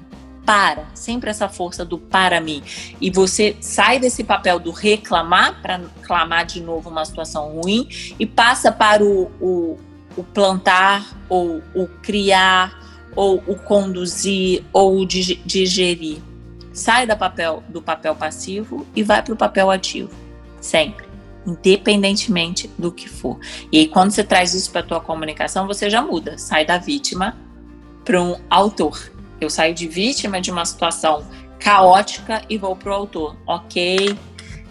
Para, 0.49 0.87
sempre 0.95 1.29
essa 1.29 1.47
força 1.47 1.85
do 1.85 1.99
para 1.99 2.41
mim. 2.41 2.63
E 2.99 3.11
você 3.11 3.55
sai 3.61 3.99
desse 3.99 4.23
papel 4.23 4.57
do 4.59 4.71
reclamar 4.71 5.61
para 5.61 5.79
clamar 6.01 6.43
de 6.43 6.59
novo 6.59 6.89
uma 6.89 7.05
situação 7.05 7.61
ruim 7.61 7.87
e 8.17 8.25
passa 8.25 8.71
para 8.71 9.03
o, 9.03 9.29
o, 9.39 9.77
o 10.17 10.23
plantar 10.23 11.15
ou 11.29 11.61
o 11.75 11.87
criar 12.01 12.79
ou 13.15 13.43
o 13.45 13.55
conduzir 13.57 14.63
ou 14.73 14.97
o 14.97 15.05
digerir. 15.05 16.17
Sai 16.73 17.05
da 17.05 17.15
papel, 17.15 17.61
do 17.69 17.79
papel 17.79 18.15
passivo 18.15 18.87
e 18.95 19.03
vai 19.03 19.21
para 19.21 19.35
o 19.35 19.37
papel 19.37 19.69
ativo. 19.69 20.09
Sempre. 20.59 21.05
Independentemente 21.45 22.67
do 22.75 22.91
que 22.91 23.07
for. 23.07 23.37
E 23.71 23.77
aí, 23.77 23.87
quando 23.87 24.09
você 24.09 24.23
traz 24.23 24.55
isso 24.55 24.71
para 24.71 24.81
a 24.81 24.83
tua 24.83 24.99
comunicação, 24.99 25.67
você 25.67 25.91
já 25.91 26.01
muda. 26.01 26.39
Sai 26.39 26.65
da 26.65 26.79
vítima 26.79 27.37
para 28.03 28.19
um 28.19 28.35
autor. 28.49 29.18
Eu 29.39 29.49
saio 29.49 29.73
de 29.73 29.87
vítima 29.87 30.41
de 30.41 30.51
uma 30.51 30.65
situação 30.65 31.25
caótica 31.59 32.41
e 32.49 32.57
vou 32.57 32.75
para 32.75 32.91
o 32.91 32.93
autor. 32.93 33.35
Ok, 33.45 34.17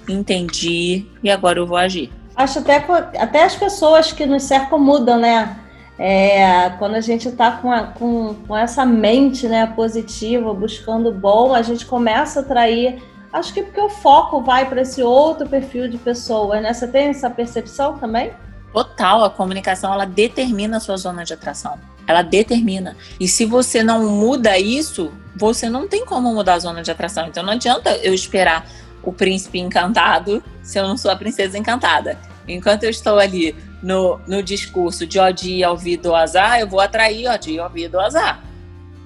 entendi 0.09 1.07
e 1.23 1.31
agora 1.31 1.59
eu 1.59 1.67
vou 1.67 1.77
agir. 1.77 2.13
Acho 2.35 2.61
até, 2.61 2.77
até 3.19 3.45
as 3.45 3.57
pessoas 3.57 4.13
que 4.13 4.25
nos 4.25 4.45
cercam 4.45 4.79
mudam, 4.79 5.19
né? 5.19 5.59
É, 5.99 6.71
quando 6.79 6.95
a 6.95 7.01
gente 7.01 7.29
está 7.29 7.51
com, 7.51 7.71
com, 7.99 8.35
com, 8.47 8.57
essa 8.57 8.87
mente 8.87 9.49
né, 9.49 9.67
positiva, 9.75 10.55
buscando 10.55 11.11
bom, 11.11 11.53
a 11.53 11.63
gente 11.63 11.85
começa 11.85 12.39
a 12.39 12.43
atrair. 12.43 13.03
Acho 13.33 13.53
que 13.53 13.65
porque 13.65 13.81
o 13.81 13.89
foco 13.89 14.41
vai 14.41 14.69
para 14.69 14.83
esse 14.83 15.03
outro 15.03 15.49
perfil 15.49 15.89
de 15.89 15.99
pessoa, 15.99 16.61
né? 16.61 16.73
Você 16.73 16.87
tem 16.87 17.09
essa 17.09 17.29
percepção 17.29 17.99
também? 17.99 18.33
Total, 18.73 19.25
a 19.25 19.31
comunicação 19.31 19.93
ela 19.93 20.07
determina 20.07 20.77
a 20.77 20.81
sua 20.81 20.97
zona 20.97 21.25
de 21.25 21.35
atração. 21.35 21.77
Ela 22.09 22.23
determina. 22.23 22.97
E 23.21 23.29
se 23.29 23.45
você 23.45 23.85
não 23.85 24.09
muda 24.09 24.59
isso, 24.59 25.13
você 25.37 25.69
não 25.69 25.87
tem 25.87 26.07
como 26.07 26.35
mudar 26.35 26.55
a 26.55 26.59
zona 26.59 26.83
de 26.83 26.91
atração. 26.91 27.29
Então 27.29 27.45
não 27.45 27.53
adianta 27.53 27.91
eu 28.03 28.15
esperar 28.15 28.67
o 29.03 29.13
príncipe 29.13 29.59
encantado 29.59 30.43
se 30.63 30.79
eu 30.79 30.89
não 30.89 30.97
sou 30.97 31.11
a 31.11 31.17
princesa 31.17 31.59
encantada. 31.59 32.19
Enquanto 32.49 32.85
eu 32.85 32.91
estou 32.91 33.19
ali 33.19 33.55
no, 33.83 34.19
no 34.27 34.43
discurso 34.43 35.07
de 35.07 35.19
Odi 35.21 35.63
ao 35.63 35.77
do 35.77 36.15
azar, 36.15 36.59
eu 36.59 36.67
vou 36.67 36.81
atrair 36.81 37.29
Odi 37.29 37.59
ao 37.59 37.69
do 37.69 38.01
azar. 38.01 38.43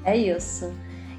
É 0.05 0.17
isso. 0.17 0.73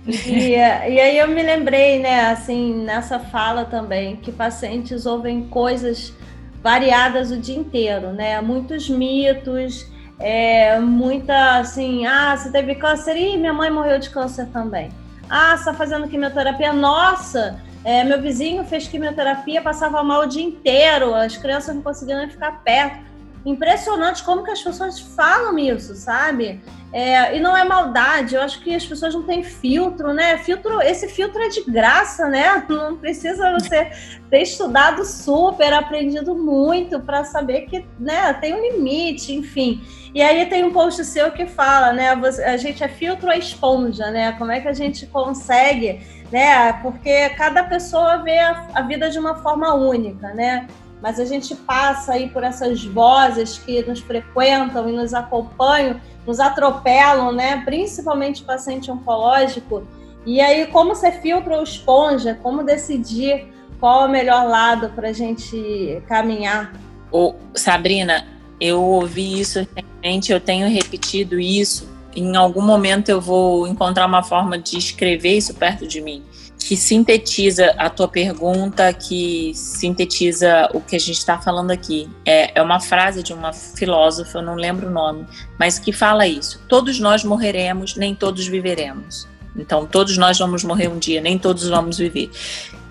E, 0.07 0.55
e 0.55 0.99
aí 0.99 1.17
eu 1.17 1.27
me 1.27 1.43
lembrei, 1.43 1.99
né, 1.99 2.27
assim, 2.27 2.73
nessa 2.73 3.19
fala 3.19 3.65
também, 3.65 4.15
que 4.15 4.31
pacientes 4.31 5.05
ouvem 5.05 5.47
coisas 5.47 6.13
variadas 6.61 7.29
o 7.29 7.37
dia 7.37 7.57
inteiro, 7.57 8.13
né? 8.13 8.39
Muitos 8.39 8.89
mitos, 8.89 9.85
é, 10.19 10.79
muita 10.79 11.59
assim, 11.59 12.05
ah, 12.05 12.35
você 12.35 12.51
teve 12.51 12.75
câncer? 12.75 13.15
e 13.15 13.37
minha 13.37 13.53
mãe 13.53 13.69
morreu 13.69 13.99
de 13.99 14.09
câncer 14.09 14.47
também. 14.47 14.89
Ah, 15.29 15.57
você 15.57 15.65
tá 15.65 15.73
fazendo 15.73 16.07
quimioterapia? 16.07 16.73
Nossa, 16.73 17.59
é, 17.83 18.03
meu 18.03 18.21
vizinho 18.21 18.63
fez 18.63 18.87
quimioterapia, 18.87 19.61
passava 19.61 20.03
mal 20.03 20.21
o 20.21 20.27
dia 20.27 20.43
inteiro, 20.43 21.13
as 21.13 21.35
crianças 21.37 21.75
não 21.75 21.81
conseguiam 21.81 22.29
ficar 22.29 22.63
perto 22.63 23.13
impressionante 23.45 24.23
como 24.23 24.43
que 24.43 24.51
as 24.51 24.61
pessoas 24.61 24.99
falam 24.99 25.57
isso, 25.59 25.95
sabe? 25.95 26.61
É, 26.93 27.35
e 27.35 27.39
não 27.39 27.57
é 27.57 27.63
maldade, 27.63 28.35
eu 28.35 28.41
acho 28.41 28.61
que 28.61 28.73
as 28.73 28.85
pessoas 28.85 29.13
não 29.13 29.23
têm 29.23 29.43
filtro, 29.43 30.13
né? 30.13 30.37
Filtro, 30.37 30.81
esse 30.81 31.09
filtro 31.09 31.41
é 31.41 31.49
de 31.49 31.61
graça, 31.63 32.27
né? 32.27 32.63
Não 32.69 32.95
precisa 32.95 33.51
você 33.51 33.91
ter 34.29 34.41
estudado 34.43 35.03
super, 35.03 35.73
aprendido 35.73 36.35
muito 36.35 36.99
para 36.99 37.23
saber 37.23 37.61
que, 37.61 37.85
né, 37.99 38.33
tem 38.33 38.53
um 38.53 38.61
limite, 38.61 39.33
enfim. 39.33 39.81
E 40.13 40.21
aí 40.21 40.45
tem 40.45 40.63
um 40.63 40.71
post 40.71 41.03
seu 41.05 41.31
que 41.31 41.45
fala, 41.45 41.91
né? 41.91 42.09
A 42.45 42.57
gente 42.57 42.83
é 42.83 42.87
filtro 42.87 43.27
ou 43.27 43.33
esponja, 43.33 44.11
né? 44.11 44.33
Como 44.33 44.51
é 44.51 44.59
que 44.59 44.67
a 44.67 44.73
gente 44.73 45.07
consegue, 45.07 46.01
né? 46.31 46.73
Porque 46.81 47.29
cada 47.29 47.63
pessoa 47.63 48.17
vê 48.17 48.37
a, 48.37 48.67
a 48.75 48.81
vida 48.83 49.09
de 49.09 49.17
uma 49.17 49.35
forma 49.35 49.73
única, 49.73 50.33
né? 50.33 50.67
mas 51.03 51.19
a 51.19 51.25
gente 51.25 51.53
passa 51.53 52.13
aí 52.13 52.29
por 52.29 52.45
essas 52.45 52.85
vozes 52.85 53.57
que 53.57 53.83
nos 53.83 53.99
frequentam 53.99 54.87
e 54.87 54.93
nos 54.93 55.13
acompanham, 55.13 55.99
nos 56.25 56.39
atropelam, 56.39 57.33
né? 57.33 57.61
Principalmente 57.65 58.41
o 58.41 58.45
paciente 58.45 58.89
oncológico. 58.89 59.85
E 60.25 60.39
aí, 60.39 60.65
como 60.67 60.95
você 60.95 61.11
filtra 61.11 61.57
ou 61.57 61.63
esponja? 61.63 62.39
Como 62.41 62.63
decidir 62.63 63.53
qual 63.81 64.03
é 64.03 64.05
o 64.05 64.09
melhor 64.09 64.47
lado 64.47 64.91
para 64.95 65.09
a 65.09 65.11
gente 65.11 66.01
caminhar? 66.07 66.71
Ô, 67.11 67.35
Sabrina, 67.53 68.25
eu 68.59 68.81
ouvi 68.81 69.39
isso 69.39 69.59
recentemente, 69.59 70.31
eu 70.31 70.39
tenho 70.39 70.69
repetido 70.69 71.39
isso. 71.39 71.91
Em 72.15 72.35
algum 72.35 72.61
momento 72.61 73.09
eu 73.09 73.19
vou 73.19 73.67
encontrar 73.67 74.05
uma 74.05 74.23
forma 74.23 74.57
de 74.57 74.77
escrever 74.77 75.37
isso 75.37 75.53
perto 75.53 75.87
de 75.87 75.99
mim 75.99 76.23
que 76.63 76.77
sintetiza 76.77 77.71
a 77.77 77.89
tua 77.89 78.07
pergunta, 78.07 78.91
que 78.93 79.51
sintetiza 79.53 80.69
o 80.73 80.79
que 80.79 80.95
a 80.95 80.99
gente 80.99 81.17
está 81.17 81.37
falando 81.37 81.71
aqui. 81.71 82.09
É, 82.25 82.57
é 82.57 82.61
uma 82.61 82.79
frase 82.79 83.21
de 83.21 83.33
uma 83.33 83.51
filósofa, 83.51 84.37
eu 84.37 84.41
não 84.41 84.55
lembro 84.55 84.87
o 84.87 84.91
nome, 84.91 85.25
mas 85.59 85.77
que 85.77 85.91
fala 85.91 86.25
isso. 86.25 86.61
Todos 86.69 86.99
nós 86.99 87.23
morreremos, 87.23 87.95
nem 87.95 88.15
todos 88.15 88.47
viveremos. 88.47 89.27
Então, 89.55 89.85
todos 89.85 90.17
nós 90.17 90.39
vamos 90.39 90.63
morrer 90.63 90.87
um 90.87 90.97
dia, 90.97 91.21
nem 91.21 91.37
todos 91.37 91.67
vamos 91.67 91.97
viver. 91.97 92.31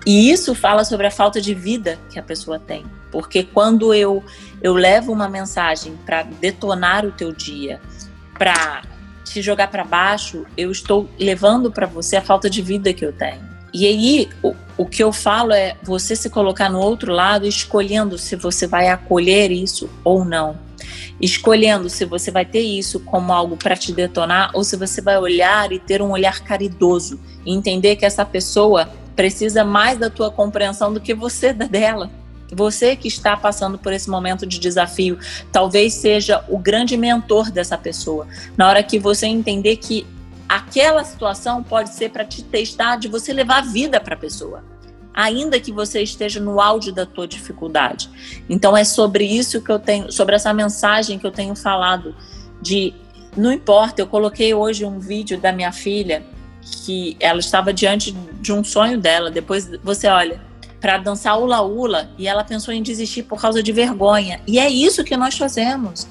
E 0.05 0.31
isso 0.31 0.53
fala 0.53 0.83
sobre 0.83 1.07
a 1.07 1.11
falta 1.11 1.39
de 1.39 1.53
vida 1.53 1.97
que 2.09 2.19
a 2.19 2.23
pessoa 2.23 2.59
tem. 2.59 2.85
Porque 3.11 3.43
quando 3.43 3.93
eu, 3.93 4.23
eu 4.61 4.73
levo 4.73 5.11
uma 5.11 5.29
mensagem 5.29 5.97
para 6.05 6.23
detonar 6.23 7.05
o 7.05 7.11
teu 7.11 7.31
dia, 7.31 7.79
para 8.37 8.81
te 9.23 9.41
jogar 9.41 9.69
para 9.69 9.83
baixo, 9.83 10.45
eu 10.57 10.71
estou 10.71 11.09
levando 11.17 11.71
para 11.71 11.85
você 11.85 12.17
a 12.17 12.21
falta 12.21 12.49
de 12.49 12.61
vida 12.61 12.93
que 12.93 13.05
eu 13.05 13.13
tenho. 13.13 13.53
E 13.73 13.87
aí, 13.87 14.29
o, 14.43 14.53
o 14.77 14.85
que 14.85 15.03
eu 15.03 15.11
falo 15.11 15.53
é 15.53 15.75
você 15.81 16.15
se 16.15 16.29
colocar 16.29 16.69
no 16.69 16.79
outro 16.79 17.11
lado, 17.11 17.47
escolhendo 17.47 18.17
se 18.17 18.35
você 18.35 18.67
vai 18.67 18.89
acolher 18.89 19.51
isso 19.51 19.89
ou 20.03 20.23
não. 20.23 20.57
Escolhendo 21.19 21.89
se 21.89 22.05
você 22.05 22.29
vai 22.29 22.45
ter 22.45 22.61
isso 22.61 22.99
como 22.99 23.31
algo 23.31 23.55
para 23.55 23.75
te 23.75 23.91
detonar 23.91 24.51
ou 24.53 24.63
se 24.63 24.75
você 24.75 25.01
vai 25.01 25.17
olhar 25.17 25.71
e 25.71 25.79
ter 25.79 26.01
um 26.01 26.11
olhar 26.11 26.43
caridoso 26.43 27.19
e 27.45 27.53
entender 27.53 27.95
que 27.95 28.05
essa 28.05 28.25
pessoa 28.25 28.89
precisa 29.15 29.63
mais 29.63 29.97
da 29.97 30.09
tua 30.09 30.31
compreensão 30.31 30.93
do 30.93 30.99
que 30.99 31.13
você 31.13 31.53
da 31.53 31.65
dela. 31.65 32.09
Você 32.51 32.95
que 32.95 33.07
está 33.07 33.35
passando 33.35 33.77
por 33.77 33.91
esse 33.91 34.09
momento 34.09 34.45
de 34.45 34.59
desafio, 34.59 35.17
talvez 35.51 35.93
seja 35.93 36.43
o 36.47 36.57
grande 36.57 36.95
mentor 36.95 37.51
dessa 37.51 37.77
pessoa. 37.77 38.27
Na 38.55 38.67
hora 38.67 38.83
que 38.83 38.99
você 38.99 39.25
entender 39.25 39.77
que 39.77 40.05
aquela 40.47 41.03
situação 41.03 41.63
pode 41.63 41.89
ser 41.89 42.09
para 42.09 42.25
te 42.25 42.43
testar 42.43 42.97
de 42.97 43.07
você 43.07 43.33
levar 43.33 43.61
vida 43.61 43.99
para 43.99 44.13
a 44.13 44.17
pessoa, 44.17 44.63
ainda 45.13 45.59
que 45.59 45.71
você 45.71 46.01
esteja 46.01 46.39
no 46.39 46.61
auge 46.61 46.91
da 46.91 47.05
tua 47.05 47.27
dificuldade. 47.27 48.09
Então 48.47 48.77
é 48.77 48.83
sobre 48.83 49.25
isso 49.25 49.61
que 49.61 49.71
eu 49.71 49.79
tenho, 49.79 50.11
sobre 50.11 50.35
essa 50.35 50.53
mensagem 50.53 51.17
que 51.17 51.25
eu 51.25 51.31
tenho 51.31 51.55
falado 51.55 52.15
de 52.61 52.93
não 53.35 53.51
importa, 53.51 53.99
eu 53.99 54.07
coloquei 54.07 54.53
hoje 54.53 54.85
um 54.85 54.99
vídeo 54.99 55.39
da 55.39 55.51
minha 55.51 55.71
filha 55.71 56.23
que 56.63 57.15
ela 57.19 57.39
estava 57.39 57.73
diante 57.73 58.11
de 58.41 58.51
um 58.51 58.63
sonho 58.63 58.99
dela. 58.99 59.29
Depois 59.29 59.69
você 59.83 60.07
olha 60.07 60.41
para 60.79 60.97
dançar 60.97 61.39
ula 61.39 61.61
ula 61.61 62.11
e 62.17 62.27
ela 62.27 62.43
pensou 62.43 62.73
em 62.73 62.83
desistir 62.83 63.23
por 63.23 63.39
causa 63.39 63.63
de 63.63 63.71
vergonha. 63.71 64.41
E 64.45 64.59
é 64.59 64.69
isso 64.69 65.03
que 65.03 65.15
nós 65.15 65.37
fazemos. 65.37 66.07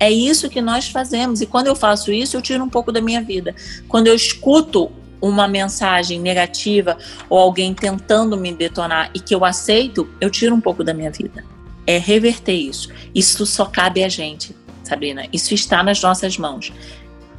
É 0.00 0.10
isso 0.10 0.48
que 0.48 0.60
nós 0.60 0.88
fazemos. 0.88 1.40
E 1.40 1.46
quando 1.46 1.66
eu 1.66 1.76
faço 1.76 2.12
isso, 2.12 2.36
eu 2.36 2.42
tiro 2.42 2.62
um 2.62 2.68
pouco 2.68 2.92
da 2.92 3.00
minha 3.00 3.22
vida. 3.22 3.54
Quando 3.88 4.06
eu 4.06 4.14
escuto 4.14 4.90
uma 5.20 5.48
mensagem 5.48 6.20
negativa 6.20 6.96
ou 7.28 7.38
alguém 7.38 7.74
tentando 7.74 8.36
me 8.36 8.52
detonar 8.52 9.10
e 9.14 9.20
que 9.20 9.34
eu 9.34 9.44
aceito, 9.44 10.08
eu 10.20 10.30
tiro 10.30 10.54
um 10.54 10.60
pouco 10.60 10.84
da 10.84 10.94
minha 10.94 11.10
vida. 11.10 11.44
É 11.86 11.98
reverter 11.98 12.54
isso. 12.54 12.90
Isso 13.14 13.44
só 13.46 13.64
cabe 13.64 14.04
a 14.04 14.08
gente, 14.08 14.54
Sabrina. 14.84 15.26
Isso 15.32 15.54
está 15.54 15.82
nas 15.82 16.00
nossas 16.00 16.36
mãos. 16.38 16.72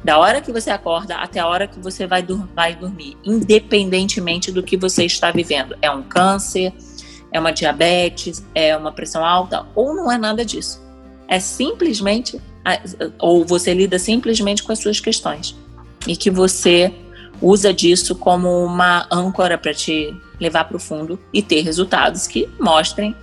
Da 0.02 0.18
hora 0.18 0.40
que 0.40 0.50
você 0.50 0.70
acorda 0.70 1.16
até 1.16 1.40
a 1.40 1.46
hora 1.46 1.66
que 1.66 1.78
você 1.78 2.06
vai, 2.06 2.22
dur 2.22 2.48
vai 2.54 2.74
dormir, 2.74 3.16
independentemente 3.24 4.50
do 4.50 4.62
que 4.62 4.76
você 4.76 5.04
está 5.04 5.30
vivendo. 5.30 5.76
É 5.82 5.90
um 5.90 6.02
câncer, 6.02 6.72
é 7.30 7.38
uma 7.38 7.52
diabetes, 7.52 8.44
é 8.54 8.76
uma 8.76 8.92
pressão 8.92 9.24
alta 9.24 9.66
ou 9.74 9.94
não 9.94 10.10
é 10.10 10.16
nada 10.16 10.44
disso. 10.44 10.80
É 11.28 11.38
simplesmente 11.38 12.40
ou 13.18 13.44
você 13.44 13.72
lida 13.72 13.98
simplesmente 13.98 14.62
com 14.62 14.72
as 14.72 14.78
suas 14.78 15.00
questões 15.00 15.56
e 16.06 16.16
que 16.16 16.30
você 16.30 16.92
usa 17.40 17.72
disso 17.72 18.14
como 18.14 18.64
uma 18.64 19.06
âncora 19.10 19.56
para 19.56 19.72
te 19.72 20.14
levar 20.38 20.64
para 20.64 20.76
o 20.76 20.80
fundo 20.80 21.18
e 21.32 21.42
ter 21.42 21.62
resultados 21.62 22.26
que 22.26 22.48
mostrem 22.58 23.14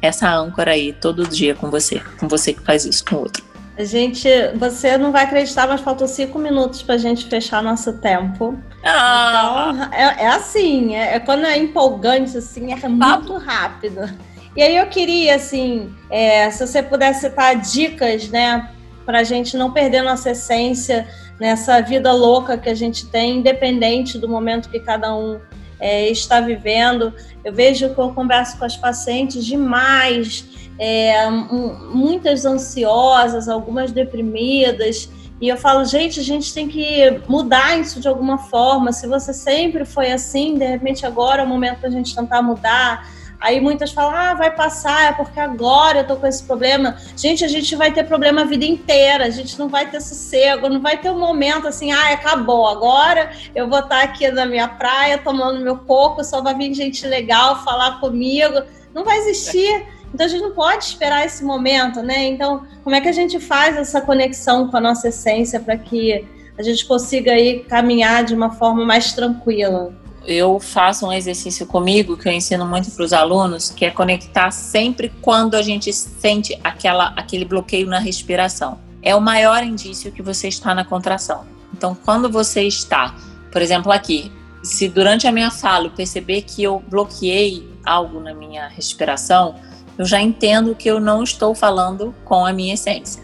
essa 0.00 0.30
âncora 0.34 0.72
aí 0.72 0.94
todo 0.94 1.26
dia 1.26 1.54
com 1.54 1.70
você, 1.70 2.00
com 2.18 2.26
você 2.26 2.54
que 2.54 2.62
faz 2.62 2.86
isso 2.86 3.04
com 3.04 3.16
o 3.16 3.18
outro. 3.20 3.49
A 3.78 3.84
gente, 3.84 4.28
você 4.56 4.98
não 4.98 5.10
vai 5.10 5.24
acreditar, 5.24 5.66
mas 5.66 5.80
faltam 5.80 6.06
cinco 6.06 6.38
minutos 6.38 6.82
para 6.82 6.96
a 6.96 6.98
gente 6.98 7.26
fechar 7.26 7.62
nosso 7.62 7.94
tempo. 7.94 8.58
Ah. 8.84 9.70
Então, 9.72 9.92
é, 9.92 10.24
é 10.24 10.26
assim, 10.28 10.94
é, 10.94 11.16
é, 11.16 11.20
quando 11.20 11.46
é 11.46 11.56
empolgante, 11.56 12.36
assim, 12.36 12.72
é 12.72 12.88
muito 12.88 13.36
rápido. 13.38 14.08
E 14.56 14.62
aí 14.62 14.76
eu 14.76 14.86
queria, 14.86 15.36
assim, 15.36 15.94
é, 16.10 16.50
se 16.50 16.66
você 16.66 16.82
pudesse 16.82 17.20
citar 17.20 17.56
dicas, 17.56 18.28
né, 18.28 18.68
para 19.06 19.20
a 19.20 19.24
gente 19.24 19.56
não 19.56 19.72
perder 19.72 20.02
nossa 20.02 20.30
essência 20.30 21.08
nessa 21.38 21.80
vida 21.80 22.12
louca 22.12 22.58
que 22.58 22.68
a 22.68 22.74
gente 22.74 23.06
tem, 23.06 23.38
independente 23.38 24.18
do 24.18 24.28
momento 24.28 24.68
que 24.68 24.80
cada 24.80 25.16
um 25.16 25.40
é, 25.80 26.08
está 26.10 26.40
vivendo. 26.40 27.12
Eu 27.42 27.52
vejo 27.52 27.94
que 27.94 27.98
eu 27.98 28.12
converso 28.12 28.58
com 28.58 28.64
as 28.64 28.76
pacientes 28.76 29.44
demais, 29.44 30.69
é, 30.80 31.28
muitas 31.30 32.44
ansiosas, 32.44 33.48
algumas 33.48 33.92
deprimidas. 33.92 35.10
E 35.40 35.48
eu 35.48 35.56
falo, 35.56 35.84
gente, 35.84 36.18
a 36.18 36.22
gente 36.22 36.52
tem 36.52 36.66
que 36.66 37.22
mudar 37.28 37.78
isso 37.78 38.00
de 38.00 38.08
alguma 38.08 38.38
forma. 38.38 38.90
Se 38.90 39.06
você 39.06 39.32
sempre 39.32 39.84
foi 39.84 40.10
assim, 40.10 40.56
de 40.56 40.66
repente 40.66 41.04
agora 41.04 41.42
é 41.42 41.44
o 41.44 41.48
momento 41.48 41.82
da 41.82 41.90
gente 41.90 42.14
tentar 42.14 42.42
mudar 42.42 43.06
Aí 43.40 43.58
muitas 43.58 43.90
falam, 43.90 44.14
ah, 44.14 44.34
vai 44.34 44.54
passar, 44.54 45.08
é 45.08 45.12
porque 45.12 45.40
agora 45.40 46.00
eu 46.00 46.06
tô 46.06 46.16
com 46.16 46.26
esse 46.26 46.42
problema. 46.42 46.96
Gente, 47.16 47.42
a 47.42 47.48
gente 47.48 47.74
vai 47.74 47.90
ter 47.90 48.04
problema 48.04 48.42
a 48.42 48.44
vida 48.44 48.66
inteira, 48.66 49.24
a 49.24 49.30
gente 49.30 49.58
não 49.58 49.66
vai 49.66 49.90
ter 49.90 50.00
sossego, 50.02 50.68
não 50.68 50.80
vai 50.80 50.98
ter 50.98 51.10
um 51.10 51.18
momento 51.18 51.66
assim, 51.66 51.90
ah, 51.90 52.12
acabou, 52.12 52.68
agora 52.68 53.30
eu 53.54 53.66
vou 53.66 53.78
estar 53.78 54.02
aqui 54.02 54.30
na 54.30 54.44
minha 54.44 54.68
praia 54.68 55.16
tomando 55.16 55.64
meu 55.64 55.78
coco, 55.78 56.22
só 56.22 56.42
vai 56.42 56.54
vir 56.54 56.74
gente 56.74 57.06
legal 57.06 57.64
falar 57.64 57.98
comigo. 57.98 58.62
Não 58.94 59.04
vai 59.04 59.16
existir. 59.18 59.86
Então 60.12 60.26
a 60.26 60.28
gente 60.28 60.42
não 60.42 60.52
pode 60.52 60.84
esperar 60.84 61.24
esse 61.24 61.44
momento, 61.44 62.02
né? 62.02 62.26
Então, 62.26 62.64
como 62.82 62.96
é 62.96 63.00
que 63.00 63.08
a 63.08 63.12
gente 63.12 63.38
faz 63.38 63.76
essa 63.76 64.00
conexão 64.00 64.68
com 64.68 64.76
a 64.76 64.80
nossa 64.80 65.08
essência 65.08 65.60
para 65.60 65.76
que 65.76 66.26
a 66.58 66.62
gente 66.62 66.84
consiga 66.84 67.32
aí 67.32 67.60
caminhar 67.60 68.24
de 68.24 68.34
uma 68.34 68.50
forma 68.50 68.84
mais 68.84 69.12
tranquila? 69.12 69.92
eu 70.26 70.60
faço 70.60 71.06
um 71.06 71.12
exercício 71.12 71.66
comigo 71.66 72.16
que 72.16 72.28
eu 72.28 72.32
ensino 72.32 72.66
muito 72.66 72.90
para 72.90 73.04
os 73.04 73.12
alunos, 73.12 73.70
que 73.70 73.84
é 73.84 73.90
conectar 73.90 74.50
sempre 74.50 75.10
quando 75.20 75.54
a 75.54 75.62
gente 75.62 75.92
sente 75.92 76.58
aquela, 76.62 77.08
aquele 77.16 77.44
bloqueio 77.44 77.86
na 77.86 77.98
respiração. 77.98 78.78
É 79.02 79.14
o 79.14 79.20
maior 79.20 79.62
indício 79.62 80.12
que 80.12 80.22
você 80.22 80.48
está 80.48 80.74
na 80.74 80.84
contração. 80.84 81.46
Então, 81.72 81.96
quando 82.04 82.30
você 82.30 82.62
está, 82.62 83.14
por 83.50 83.62
exemplo, 83.62 83.90
aqui, 83.90 84.30
se 84.62 84.88
durante 84.88 85.26
a 85.26 85.32
minha 85.32 85.50
fala 85.50 85.86
eu 85.86 85.90
perceber 85.90 86.42
que 86.42 86.62
eu 86.62 86.82
bloqueei 86.86 87.68
algo 87.84 88.20
na 88.20 88.34
minha 88.34 88.68
respiração, 88.68 89.54
eu 90.00 90.06
já 90.06 90.18
entendo 90.18 90.74
que 90.74 90.88
eu 90.88 90.98
não 90.98 91.22
estou 91.22 91.54
falando 91.54 92.14
com 92.24 92.46
a 92.46 92.54
minha 92.54 92.72
essência. 92.72 93.22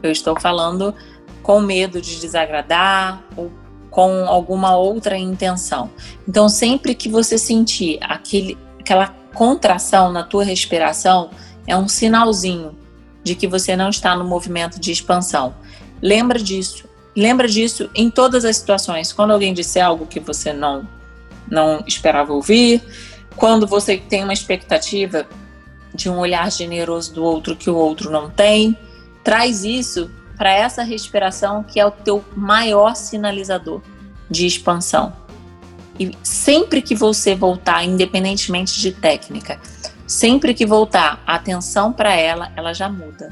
Eu 0.00 0.12
estou 0.12 0.38
falando 0.38 0.94
com 1.42 1.60
medo 1.60 2.00
de 2.00 2.20
desagradar 2.20 3.24
ou 3.36 3.50
com 3.90 4.24
alguma 4.28 4.76
outra 4.76 5.18
intenção. 5.18 5.90
Então, 6.28 6.48
sempre 6.48 6.94
que 6.94 7.08
você 7.08 7.36
sentir 7.36 7.98
aquele, 8.00 8.56
aquela 8.78 9.08
contração 9.34 10.12
na 10.12 10.22
tua 10.22 10.44
respiração, 10.44 11.30
é 11.66 11.76
um 11.76 11.88
sinalzinho 11.88 12.78
de 13.24 13.34
que 13.34 13.48
você 13.48 13.74
não 13.74 13.90
está 13.90 14.14
no 14.14 14.24
movimento 14.24 14.78
de 14.78 14.92
expansão. 14.92 15.52
Lembra 16.00 16.38
disso. 16.38 16.84
Lembra 17.16 17.48
disso 17.48 17.90
em 17.96 18.08
todas 18.08 18.44
as 18.44 18.58
situações. 18.58 19.12
Quando 19.12 19.32
alguém 19.32 19.52
disser 19.52 19.84
algo 19.84 20.06
que 20.06 20.20
você 20.20 20.52
não 20.52 20.88
não 21.50 21.82
esperava 21.84 22.32
ouvir, 22.32 22.80
quando 23.34 23.66
você 23.66 23.96
tem 23.96 24.22
uma 24.22 24.32
expectativa 24.32 25.26
de 25.94 26.08
um 26.08 26.18
olhar 26.18 26.50
generoso 26.50 27.14
do 27.14 27.24
outro 27.24 27.56
que 27.56 27.70
o 27.70 27.76
outro 27.76 28.10
não 28.10 28.30
tem, 28.30 28.76
traz 29.22 29.64
isso 29.64 30.10
para 30.36 30.52
essa 30.52 30.82
respiração 30.82 31.62
que 31.62 31.78
é 31.78 31.86
o 31.86 31.90
teu 31.90 32.24
maior 32.36 32.96
sinalizador 32.96 33.80
de 34.28 34.46
expansão. 34.46 35.12
E 35.98 36.16
sempre 36.22 36.80
que 36.80 36.94
você 36.94 37.34
voltar, 37.34 37.84
independentemente 37.84 38.80
de 38.80 38.92
técnica, 38.92 39.60
sempre 40.06 40.54
que 40.54 40.66
voltar 40.66 41.22
a 41.26 41.34
atenção 41.34 41.92
para 41.92 42.14
ela, 42.14 42.50
ela 42.56 42.72
já 42.72 42.88
muda. 42.88 43.30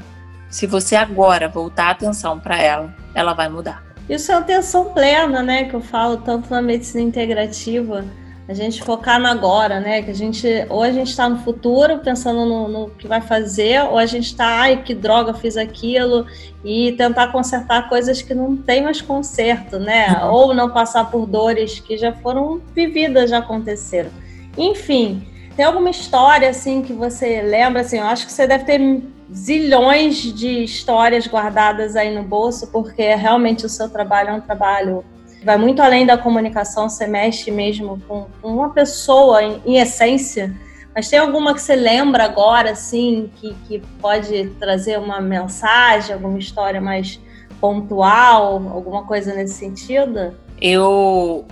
Se 0.49 0.67
você 0.67 0.95
agora 0.95 1.49
voltar 1.49 1.87
a 1.87 1.91
atenção 1.91 2.39
para 2.39 2.61
ela, 2.61 2.95
ela 3.13 3.33
vai 3.33 3.49
mudar. 3.49 3.83
Isso 4.07 4.31
é 4.31 4.35
atenção 4.35 4.93
plena, 4.93 5.41
né? 5.41 5.65
Que 5.65 5.73
eu 5.73 5.81
falo 5.81 6.17
tanto 6.17 6.51
na 6.51 6.61
medicina 6.61 7.01
integrativa 7.01 8.05
a 8.47 8.53
gente 8.53 8.83
focar 8.83 9.19
no 9.19 9.27
agora, 9.27 9.79
né? 9.79 10.01
Que 10.01 10.11
a 10.11 10.15
gente 10.15 10.47
ou 10.69 10.81
a 10.81 10.91
gente 10.91 11.09
está 11.09 11.29
no 11.29 11.39
futuro 11.39 11.99
pensando 11.99 12.45
no, 12.45 12.67
no, 12.67 12.89
que 12.89 13.07
vai 13.07 13.21
fazer, 13.21 13.81
ou 13.83 13.97
a 13.97 14.05
gente 14.05 14.25
está, 14.25 14.45
ai, 14.45 14.83
que 14.83 14.93
droga, 14.93 15.33
fiz 15.33 15.57
aquilo 15.57 16.25
e 16.63 16.91
tentar 16.93 17.31
consertar 17.31 17.87
coisas 17.87 18.21
que 18.21 18.33
não 18.33 18.57
tem 18.57 18.83
mais 18.83 19.01
conserto, 19.01 19.79
né? 19.79 20.19
Uhum. 20.23 20.31
Ou 20.31 20.53
não 20.53 20.69
passar 20.69 21.09
por 21.09 21.25
dores 21.25 21.79
que 21.79 21.97
já 21.97 22.11
foram 22.11 22.61
vividas, 22.75 23.29
já 23.29 23.37
aconteceram. 23.37 24.09
Enfim, 24.57 25.25
tem 25.55 25.65
alguma 25.65 25.89
história 25.89 26.49
assim 26.49 26.81
que 26.81 26.93
você 26.93 27.41
lembra? 27.41 27.81
Assim, 27.81 27.99
eu 27.99 28.05
acho 28.05 28.25
que 28.25 28.31
você 28.31 28.47
deve 28.47 28.65
ter 28.65 29.01
zilhões 29.33 30.17
de 30.17 30.63
histórias 30.63 31.25
guardadas 31.25 31.95
aí 31.95 32.13
no 32.13 32.23
bolso, 32.23 32.67
porque 32.67 33.15
realmente 33.15 33.65
o 33.65 33.69
seu 33.69 33.89
trabalho 33.89 34.29
é 34.29 34.33
um 34.33 34.41
trabalho 34.41 35.05
vai 35.43 35.57
muito 35.57 35.81
além 35.81 36.05
da 36.05 36.17
comunicação, 36.17 36.87
você 36.89 37.07
mexe 37.07 37.49
mesmo 37.51 38.01
com, 38.07 38.27
uma 38.43 38.69
pessoa 38.69 39.43
em, 39.43 39.61
em, 39.65 39.77
essência. 39.77 40.55
Mas 40.93 41.09
tem 41.09 41.19
alguma 41.19 41.53
que 41.53 41.61
você 41.61 41.75
lembra 41.75 42.25
agora, 42.25 42.71
assim, 42.71 43.29
que, 43.37 43.55
que 43.67 43.79
pode 43.99 44.49
trazer 44.59 44.99
uma 44.99 45.19
mensagem, 45.21 46.13
alguma 46.13 46.37
história 46.37 46.81
mais 46.81 47.19
pontual, 47.59 48.55
alguma 48.71 49.03
coisa 49.03 49.33
nesse 49.33 49.53
sentido? 49.53 50.35
Eu, 50.59 51.45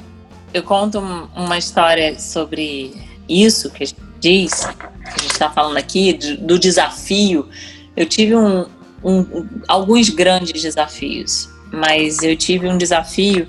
eu 0.53 0.63
conto 0.63 0.99
uma 0.99 1.57
história 1.57 2.19
sobre 2.19 2.93
isso 3.27 3.71
que 3.71 3.83
a 3.83 3.85
gente 3.87 4.01
diz, 4.19 4.65
que 4.65 4.85
a 4.85 5.17
gente 5.21 5.31
está 5.31 5.49
falando 5.49 5.77
aqui, 5.77 6.13
do, 6.13 6.59
desafio. 6.59 7.47
Eu 7.95 8.05
tive 8.05 8.35
um, 8.35 8.65
um, 9.03 9.47
alguns 9.67 10.09
grandes 10.09 10.61
desafios, 10.61 11.49
mas 11.71 12.21
eu 12.23 12.35
tive 12.35 12.67
um 12.67 12.77
desafio 12.77 13.47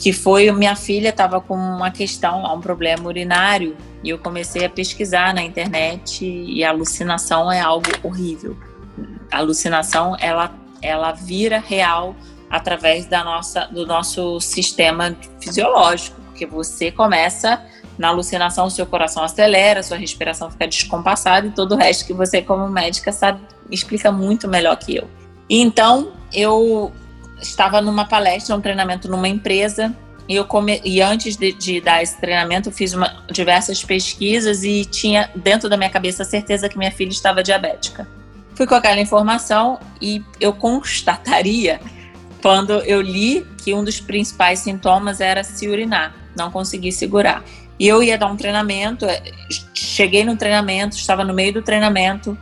que 0.00 0.14
foi 0.14 0.50
minha 0.50 0.74
filha 0.74 1.10
estava 1.10 1.42
com 1.42 1.54
uma 1.54 1.90
questão, 1.90 2.42
um 2.54 2.60
problema 2.60 3.06
urinário, 3.06 3.76
e 4.02 4.08
eu 4.08 4.18
comecei 4.18 4.64
a 4.64 4.70
pesquisar 4.70 5.34
na 5.34 5.42
internet 5.42 6.24
e 6.24 6.64
a 6.64 6.70
alucinação 6.70 7.52
é 7.52 7.60
algo 7.60 7.86
horrível. 8.02 8.56
A 9.30 9.38
alucinação 9.38 10.16
ela 10.18 10.52
ela 10.82 11.12
vira 11.12 11.58
real 11.58 12.16
através 12.48 13.04
da 13.04 13.22
nossa 13.22 13.66
do 13.66 13.86
nosso 13.86 14.40
sistema 14.40 15.14
fisiológico, 15.38 16.18
porque 16.22 16.46
você 16.46 16.90
começa 16.90 17.62
na 17.98 18.08
alucinação, 18.08 18.70
seu 18.70 18.86
coração 18.86 19.22
acelera, 19.22 19.82
sua 19.82 19.98
respiração 19.98 20.50
fica 20.50 20.66
descompassada 20.66 21.46
e 21.46 21.50
todo 21.50 21.72
o 21.72 21.76
resto 21.76 22.06
que 22.06 22.14
você 22.14 22.40
como 22.40 22.66
médica 22.68 23.12
sabe 23.12 23.42
explica 23.70 24.10
muito 24.10 24.48
melhor 24.48 24.76
que 24.78 24.96
eu. 24.96 25.06
Então, 25.50 26.12
eu 26.32 26.90
estava 27.40 27.80
numa 27.80 28.04
palestra, 28.04 28.54
um 28.54 28.60
treinamento 28.60 29.08
numa 29.08 29.28
empresa, 29.28 29.94
e, 30.28 30.36
eu 30.36 30.44
come... 30.44 30.80
e 30.84 31.02
antes 31.02 31.36
de, 31.36 31.52
de 31.52 31.80
dar 31.80 32.02
esse 32.02 32.16
treinamento, 32.20 32.68
eu 32.68 32.72
fiz 32.72 32.94
uma, 32.94 33.24
diversas 33.32 33.82
pesquisas 33.82 34.62
e 34.62 34.84
tinha 34.84 35.28
dentro 35.34 35.68
da 35.68 35.76
minha 35.76 35.90
cabeça 35.90 36.22
a 36.22 36.26
certeza 36.26 36.68
que 36.68 36.78
minha 36.78 36.92
filha 36.92 37.10
estava 37.10 37.42
diabética. 37.42 38.06
Fui 38.54 38.64
com 38.64 38.76
aquela 38.76 39.00
informação 39.00 39.80
e 40.00 40.22
eu 40.40 40.52
constataria 40.52 41.80
quando 42.40 42.74
eu 42.82 43.00
li 43.00 43.44
que 43.64 43.74
um 43.74 43.82
dos 43.82 44.00
principais 44.00 44.60
sintomas 44.60 45.20
era 45.20 45.42
se 45.42 45.68
urinar, 45.68 46.14
não 46.36 46.50
conseguir 46.50 46.92
segurar. 46.92 47.42
E 47.76 47.88
eu 47.88 48.02
ia 48.02 48.16
dar 48.16 48.26
um 48.26 48.36
treinamento, 48.36 49.06
cheguei 49.74 50.24
no 50.24 50.36
treinamento, 50.36 50.94
estava 50.96 51.24
no 51.24 51.34
meio 51.34 51.54
do 51.54 51.62
treinamento, 51.62 52.38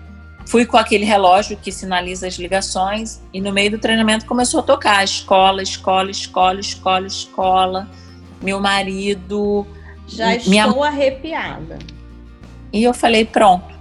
Fui 0.48 0.64
com 0.64 0.78
aquele 0.78 1.04
relógio 1.04 1.58
que 1.58 1.70
sinaliza 1.70 2.26
as 2.26 2.36
ligações 2.36 3.20
e 3.34 3.38
no 3.38 3.52
meio 3.52 3.72
do 3.72 3.78
treinamento 3.78 4.24
começou 4.24 4.60
a 4.60 4.62
tocar 4.62 5.04
escola, 5.04 5.62
escola, 5.62 6.10
escola, 6.10 6.58
escola, 6.58 7.06
escola. 7.06 7.88
Meu 8.40 8.58
marido. 8.58 9.66
Já 10.06 10.38
minha... 10.46 10.66
estou 10.66 10.82
arrepiada. 10.82 11.78
E 12.72 12.82
eu 12.82 12.94
falei: 12.94 13.26
pronto, 13.26 13.74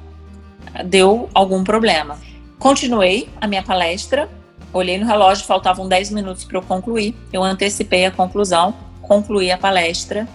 deu 0.84 1.30
algum 1.34 1.64
problema. 1.64 2.20
Continuei 2.60 3.30
a 3.40 3.48
minha 3.48 3.64
palestra, 3.64 4.30
olhei 4.74 4.98
no 4.98 5.06
relógio, 5.06 5.46
faltavam 5.46 5.88
10 5.88 6.12
minutos 6.12 6.44
para 6.44 6.58
eu 6.58 6.62
concluir. 6.62 7.16
Eu 7.32 7.46
antecipei 7.46 8.06
a 8.06 8.12
conclusão, 8.12 8.76
concluí 9.02 9.50
a 9.52 9.58
palestra, 9.58 10.28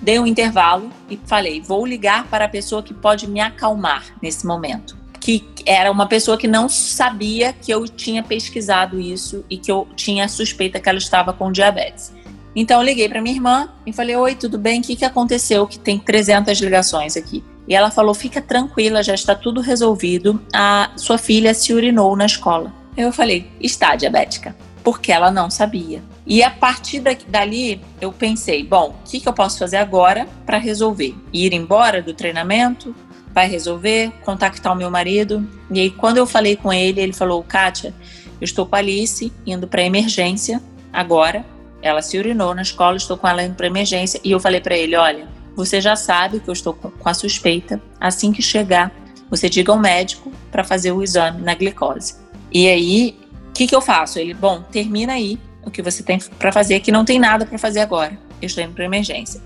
dei 0.00 0.18
um 0.18 0.26
intervalo 0.26 0.88
e 1.10 1.20
falei: 1.26 1.60
vou 1.60 1.84
ligar 1.84 2.26
para 2.28 2.46
a 2.46 2.48
pessoa 2.48 2.82
que 2.82 2.94
pode 2.94 3.28
me 3.28 3.40
acalmar 3.40 4.02
nesse 4.22 4.46
momento 4.46 5.04
que 5.24 5.40
era 5.66 5.90
uma 5.90 6.06
pessoa 6.06 6.36
que 6.36 6.48
não 6.48 6.68
sabia 6.68 7.52
que 7.52 7.72
eu 7.72 7.86
tinha 7.86 8.22
pesquisado 8.22 9.00
isso 9.00 9.44
e 9.48 9.56
que 9.56 9.70
eu 9.70 9.88
tinha 9.96 10.28
suspeita 10.28 10.80
que 10.80 10.88
ela 10.88 10.98
estava 10.98 11.32
com 11.32 11.50
diabetes. 11.52 12.12
Então 12.56 12.80
eu 12.80 12.86
liguei 12.86 13.08
para 13.08 13.20
minha 13.20 13.34
irmã 13.34 13.68
e 13.86 13.92
falei: 13.92 14.16
"Oi, 14.16 14.34
tudo 14.34 14.58
bem? 14.58 14.80
O 14.80 14.82
que 14.82 14.96
que 14.96 15.04
aconteceu? 15.04 15.66
Que 15.66 15.78
tem 15.78 15.98
300 15.98 16.58
ligações 16.60 17.16
aqui". 17.16 17.42
E 17.66 17.74
ela 17.74 17.90
falou: 17.90 18.14
"Fica 18.14 18.40
tranquila, 18.40 19.02
já 19.02 19.14
está 19.14 19.34
tudo 19.34 19.60
resolvido. 19.60 20.40
A 20.52 20.90
sua 20.96 21.18
filha 21.18 21.52
se 21.54 21.72
urinou 21.72 22.14
na 22.16 22.26
escola". 22.26 22.84
Eu 22.96 23.12
falei, 23.12 23.50
está 23.60 23.96
diabética, 23.96 24.54
porque 24.84 25.10
ela 25.10 25.30
não 25.30 25.50
sabia. 25.50 26.00
E 26.24 26.42
a 26.42 26.50
partir 26.50 27.02
dali, 27.28 27.80
eu 28.00 28.12
pensei, 28.12 28.62
bom, 28.64 28.90
o 28.90 29.10
que, 29.10 29.20
que 29.20 29.28
eu 29.28 29.32
posso 29.32 29.58
fazer 29.58 29.78
agora 29.78 30.28
para 30.46 30.58
resolver? 30.58 31.14
Ir 31.32 31.52
embora 31.52 32.00
do 32.00 32.14
treinamento? 32.14 32.94
Vai 33.34 33.48
resolver? 33.48 34.12
Contactar 34.22 34.72
o 34.72 34.76
meu 34.76 34.90
marido? 34.90 35.46
E 35.70 35.80
aí, 35.80 35.90
quando 35.90 36.18
eu 36.18 36.26
falei 36.26 36.54
com 36.54 36.72
ele, 36.72 37.00
ele 37.00 37.12
falou, 37.12 37.42
Kátia, 37.42 37.92
eu 38.40 38.44
estou 38.44 38.64
com 38.64 38.76
a 38.76 38.78
Alice 38.78 39.32
indo 39.44 39.66
para 39.66 39.82
emergência 39.82 40.62
agora. 40.92 41.44
Ela 41.82 42.00
se 42.00 42.16
urinou 42.16 42.54
na 42.54 42.62
escola, 42.62 42.96
estou 42.96 43.16
com 43.16 43.26
ela 43.26 43.42
indo 43.42 43.56
para 43.56 43.66
emergência. 43.66 44.20
E 44.22 44.30
eu 44.30 44.38
falei 44.38 44.60
para 44.60 44.76
ele, 44.76 44.94
olha, 44.94 45.26
você 45.56 45.80
já 45.80 45.96
sabe 45.96 46.40
que 46.40 46.48
eu 46.48 46.52
estou 46.52 46.74
com 46.74 47.08
a 47.08 47.12
suspeita. 47.12 47.82
Assim 48.00 48.32
que 48.32 48.40
chegar, 48.40 48.92
você 49.28 49.48
diga 49.48 49.72
ao 49.72 49.78
médico 49.78 50.32
para 50.50 50.62
fazer 50.62 50.92
o 50.92 51.02
exame 51.02 51.42
na 51.42 51.54
glicose. 51.54 52.14
E 52.52 52.68
aí, 52.68 53.18
o 53.48 53.52
que, 53.52 53.66
que 53.66 53.74
eu 53.74 53.80
faço? 53.80 54.18
Ele, 54.18 54.32
bom, 54.32 54.62
termina 54.62 55.14
aí 55.14 55.38
o 55.64 55.70
que 55.70 55.82
você 55.82 56.02
tem 56.02 56.18
para 56.38 56.52
fazer, 56.52 56.78
que 56.80 56.92
não 56.92 57.04
tem 57.04 57.18
nada 57.18 57.44
para 57.44 57.58
fazer 57.58 57.80
agora. 57.80 58.16
Eu 58.40 58.46
estou 58.46 58.62
indo 58.62 58.74
para 58.74 58.84
emergência. 58.84 59.40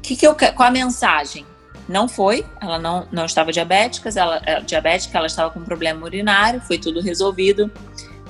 Que 0.00 0.14
que 0.14 0.26
eu, 0.26 0.34
qual 0.34 0.68
a 0.68 0.70
mensagem? 0.70 1.44
Não 1.88 2.06
foi, 2.06 2.44
ela 2.60 2.78
não, 2.78 3.08
não 3.10 3.24
estava 3.24 3.50
diabética, 3.50 4.10
ela, 4.14 4.42
é, 4.44 4.60
diabética, 4.60 5.16
ela 5.16 5.26
estava 5.26 5.50
com 5.50 5.64
problema 5.64 6.04
urinário, 6.04 6.60
foi 6.60 6.78
tudo 6.78 7.00
resolvido. 7.00 7.70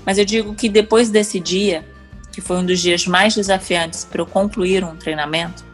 Mas 0.07 0.17
eu 0.17 0.25
digo 0.25 0.55
que 0.55 0.69
depois 0.69 1.11
desse 1.11 1.41
dia, 1.41 1.85
que 2.33 2.41
foi 2.41 2.59
um 2.59 2.65
dos 2.65 2.81
dias 2.81 3.07
mais 3.07 3.35
desafiantes 3.35 4.05
para 4.05 4.23
eu 4.23 4.27
concluir 4.27 4.85
um 4.85 4.95
treinamento, 4.95 5.65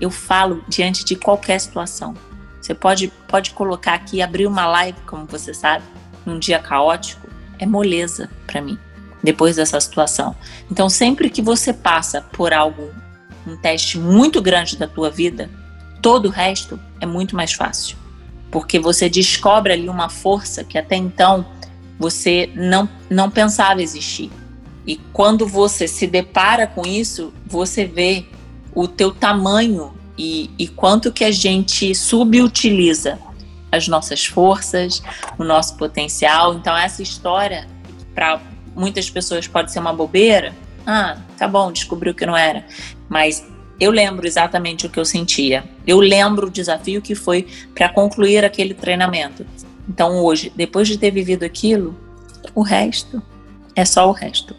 eu 0.00 0.10
falo 0.10 0.64
diante 0.66 1.04
de 1.04 1.16
qualquer 1.16 1.60
situação. 1.60 2.14
Você 2.60 2.74
pode, 2.74 3.08
pode 3.28 3.50
colocar 3.50 3.92
aqui, 3.92 4.22
abrir 4.22 4.46
uma 4.46 4.66
live, 4.66 4.98
como 5.06 5.26
você 5.26 5.52
sabe, 5.52 5.84
num 6.24 6.38
dia 6.38 6.58
caótico, 6.58 7.28
é 7.58 7.66
moleza 7.66 8.30
para 8.46 8.62
mim, 8.62 8.78
depois 9.22 9.56
dessa 9.56 9.78
situação. 9.78 10.34
Então, 10.70 10.88
sempre 10.88 11.28
que 11.28 11.42
você 11.42 11.74
passa 11.74 12.22
por 12.22 12.54
algo, 12.54 12.90
um 13.46 13.54
teste 13.54 13.98
muito 13.98 14.40
grande 14.40 14.78
da 14.78 14.88
tua 14.88 15.10
vida, 15.10 15.50
todo 16.04 16.26
o 16.26 16.30
resto 16.30 16.78
é 17.00 17.06
muito 17.06 17.34
mais 17.34 17.54
fácil. 17.54 17.96
Porque 18.50 18.78
você 18.78 19.08
descobre 19.08 19.72
ali 19.72 19.88
uma 19.88 20.10
força 20.10 20.62
que 20.62 20.76
até 20.76 20.96
então 20.96 21.46
você 21.98 22.50
não, 22.54 22.86
não 23.08 23.30
pensava 23.30 23.82
existir. 23.82 24.30
E 24.86 24.96
quando 25.14 25.46
você 25.46 25.88
se 25.88 26.06
depara 26.06 26.66
com 26.66 26.86
isso, 26.86 27.32
você 27.46 27.86
vê 27.86 28.26
o 28.74 28.86
teu 28.86 29.12
tamanho 29.12 29.94
e, 30.18 30.50
e 30.58 30.68
quanto 30.68 31.10
que 31.10 31.24
a 31.24 31.30
gente 31.30 31.94
subutiliza 31.94 33.18
as 33.72 33.88
nossas 33.88 34.26
forças, 34.26 35.02
o 35.38 35.42
nosso 35.42 35.74
potencial. 35.78 36.52
Então, 36.52 36.76
essa 36.76 37.02
história, 37.02 37.66
para 38.14 38.42
muitas 38.76 39.08
pessoas 39.08 39.48
pode 39.48 39.72
ser 39.72 39.78
uma 39.78 39.94
bobeira. 39.94 40.54
Ah, 40.86 41.16
tá 41.38 41.48
bom, 41.48 41.72
descobriu 41.72 42.14
que 42.14 42.26
não 42.26 42.36
era. 42.36 42.66
Mas 43.08 43.42
eu 43.78 43.90
lembro 43.90 44.26
exatamente 44.26 44.86
o 44.86 44.90
que 44.90 44.98
eu 44.98 45.04
sentia. 45.04 45.64
Eu 45.86 46.00
lembro 46.00 46.46
o 46.46 46.50
desafio 46.50 47.02
que 47.02 47.14
foi 47.14 47.46
para 47.74 47.88
concluir 47.88 48.44
aquele 48.44 48.74
treinamento. 48.74 49.44
Então, 49.88 50.22
hoje, 50.22 50.52
depois 50.54 50.88
de 50.88 50.96
ter 50.96 51.10
vivido 51.10 51.44
aquilo, 51.44 51.96
o 52.54 52.62
resto 52.62 53.22
é 53.76 53.84
só 53.84 54.08
o 54.08 54.12
resto 54.12 54.54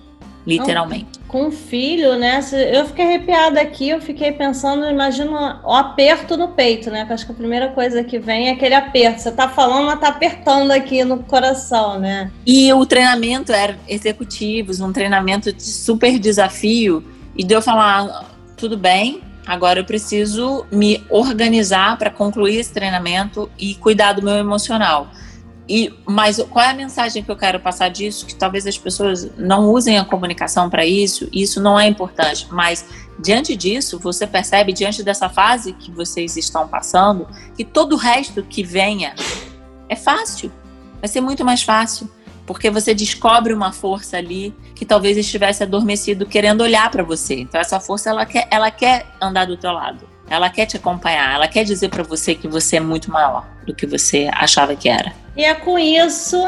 literalmente. 0.45 1.19
Com 1.27 1.51
filho, 1.51 2.15
né? 2.15 2.39
Eu 2.71 2.85
fiquei 2.85 3.05
arrepiada 3.05 3.59
aqui, 3.59 3.89
eu 3.89 3.99
fiquei 3.99 4.31
pensando, 4.31 4.87
imagina 4.87 5.59
o 5.63 5.73
aperto 5.73 6.37
no 6.37 6.49
peito, 6.49 6.91
né? 6.91 7.03
Que 7.05 7.13
acho 7.13 7.25
que 7.25 7.31
a 7.31 7.35
primeira 7.35 7.69
coisa 7.69 8.03
que 8.03 8.19
vem 8.19 8.49
é 8.49 8.51
aquele 8.51 8.75
aperto. 8.75 9.21
Você 9.21 9.31
tá 9.31 9.49
falando, 9.49 9.87
mas 9.87 9.99
tá 9.99 10.09
apertando 10.09 10.71
aqui 10.71 11.03
no 11.03 11.23
coração, 11.23 11.99
né? 11.99 12.31
E 12.45 12.71
o 12.71 12.85
treinamento 12.85 13.51
era 13.51 13.77
executivos, 13.87 14.79
um 14.79 14.93
treinamento 14.93 15.51
de 15.51 15.63
super 15.63 16.19
desafio. 16.19 17.03
E 17.35 17.43
deu 17.43 17.61
falar, 17.61 18.34
tudo 18.55 18.77
bem, 18.77 19.21
agora 19.45 19.79
eu 19.79 19.85
preciso 19.85 20.65
me 20.71 21.03
organizar 21.09 21.97
para 21.97 22.09
concluir 22.09 22.57
esse 22.57 22.73
treinamento 22.73 23.49
e 23.57 23.75
cuidar 23.75 24.13
do 24.13 24.21
meu 24.21 24.35
emocional. 24.35 25.09
E, 25.67 25.91
mas 26.05 26.37
qual 26.49 26.63
é 26.63 26.69
a 26.69 26.73
mensagem 26.73 27.23
que 27.23 27.31
eu 27.31 27.35
quero 27.35 27.59
passar 27.59 27.89
disso? 27.89 28.25
Que 28.25 28.35
talvez 28.35 28.67
as 28.67 28.77
pessoas 28.77 29.31
não 29.35 29.71
usem 29.71 29.97
a 29.97 30.05
comunicação 30.05 30.69
para 30.69 30.85
isso, 30.85 31.27
isso 31.33 31.59
não 31.59 31.79
é 31.79 31.87
importante. 31.87 32.47
Mas 32.51 32.85
diante 33.19 33.55
disso, 33.55 33.99
você 33.99 34.27
percebe, 34.27 34.71
diante 34.71 35.01
dessa 35.01 35.27
fase 35.27 35.73
que 35.73 35.89
vocês 35.91 36.37
estão 36.37 36.67
passando, 36.67 37.27
que 37.57 37.63
todo 37.63 37.93
o 37.93 37.97
resto 37.97 38.43
que 38.43 38.63
venha 38.63 39.15
é 39.89 39.95
fácil. 39.95 40.51
Vai 40.99 41.07
ser 41.07 41.21
muito 41.21 41.43
mais 41.43 41.63
fácil. 41.63 42.09
Porque 42.45 42.69
você 42.69 42.93
descobre 42.93 43.53
uma 43.53 43.71
força 43.71 44.17
ali 44.17 44.53
que 44.75 44.85
talvez 44.85 45.17
estivesse 45.17 45.63
adormecido 45.63 46.25
querendo 46.25 46.61
olhar 46.61 46.89
para 46.91 47.03
você. 47.03 47.35
Então 47.39 47.59
essa 47.59 47.79
força 47.79 48.09
ela 48.09 48.25
quer, 48.25 48.47
ela 48.51 48.69
quer 48.69 49.05
andar 49.21 49.45
do 49.45 49.57
teu 49.57 49.71
lado. 49.71 50.07
Ela 50.27 50.49
quer 50.49 50.65
te 50.65 50.77
acompanhar, 50.77 51.35
ela 51.35 51.47
quer 51.47 51.63
dizer 51.63 51.89
para 51.89 52.03
você 52.03 52.33
que 52.33 52.47
você 52.47 52.77
é 52.77 52.79
muito 52.79 53.11
maior 53.11 53.47
do 53.65 53.73
que 53.73 53.85
você 53.85 54.29
achava 54.33 54.75
que 54.75 54.89
era. 54.89 55.13
E 55.37 55.43
é 55.43 55.53
com 55.53 55.77
isso 55.77 56.43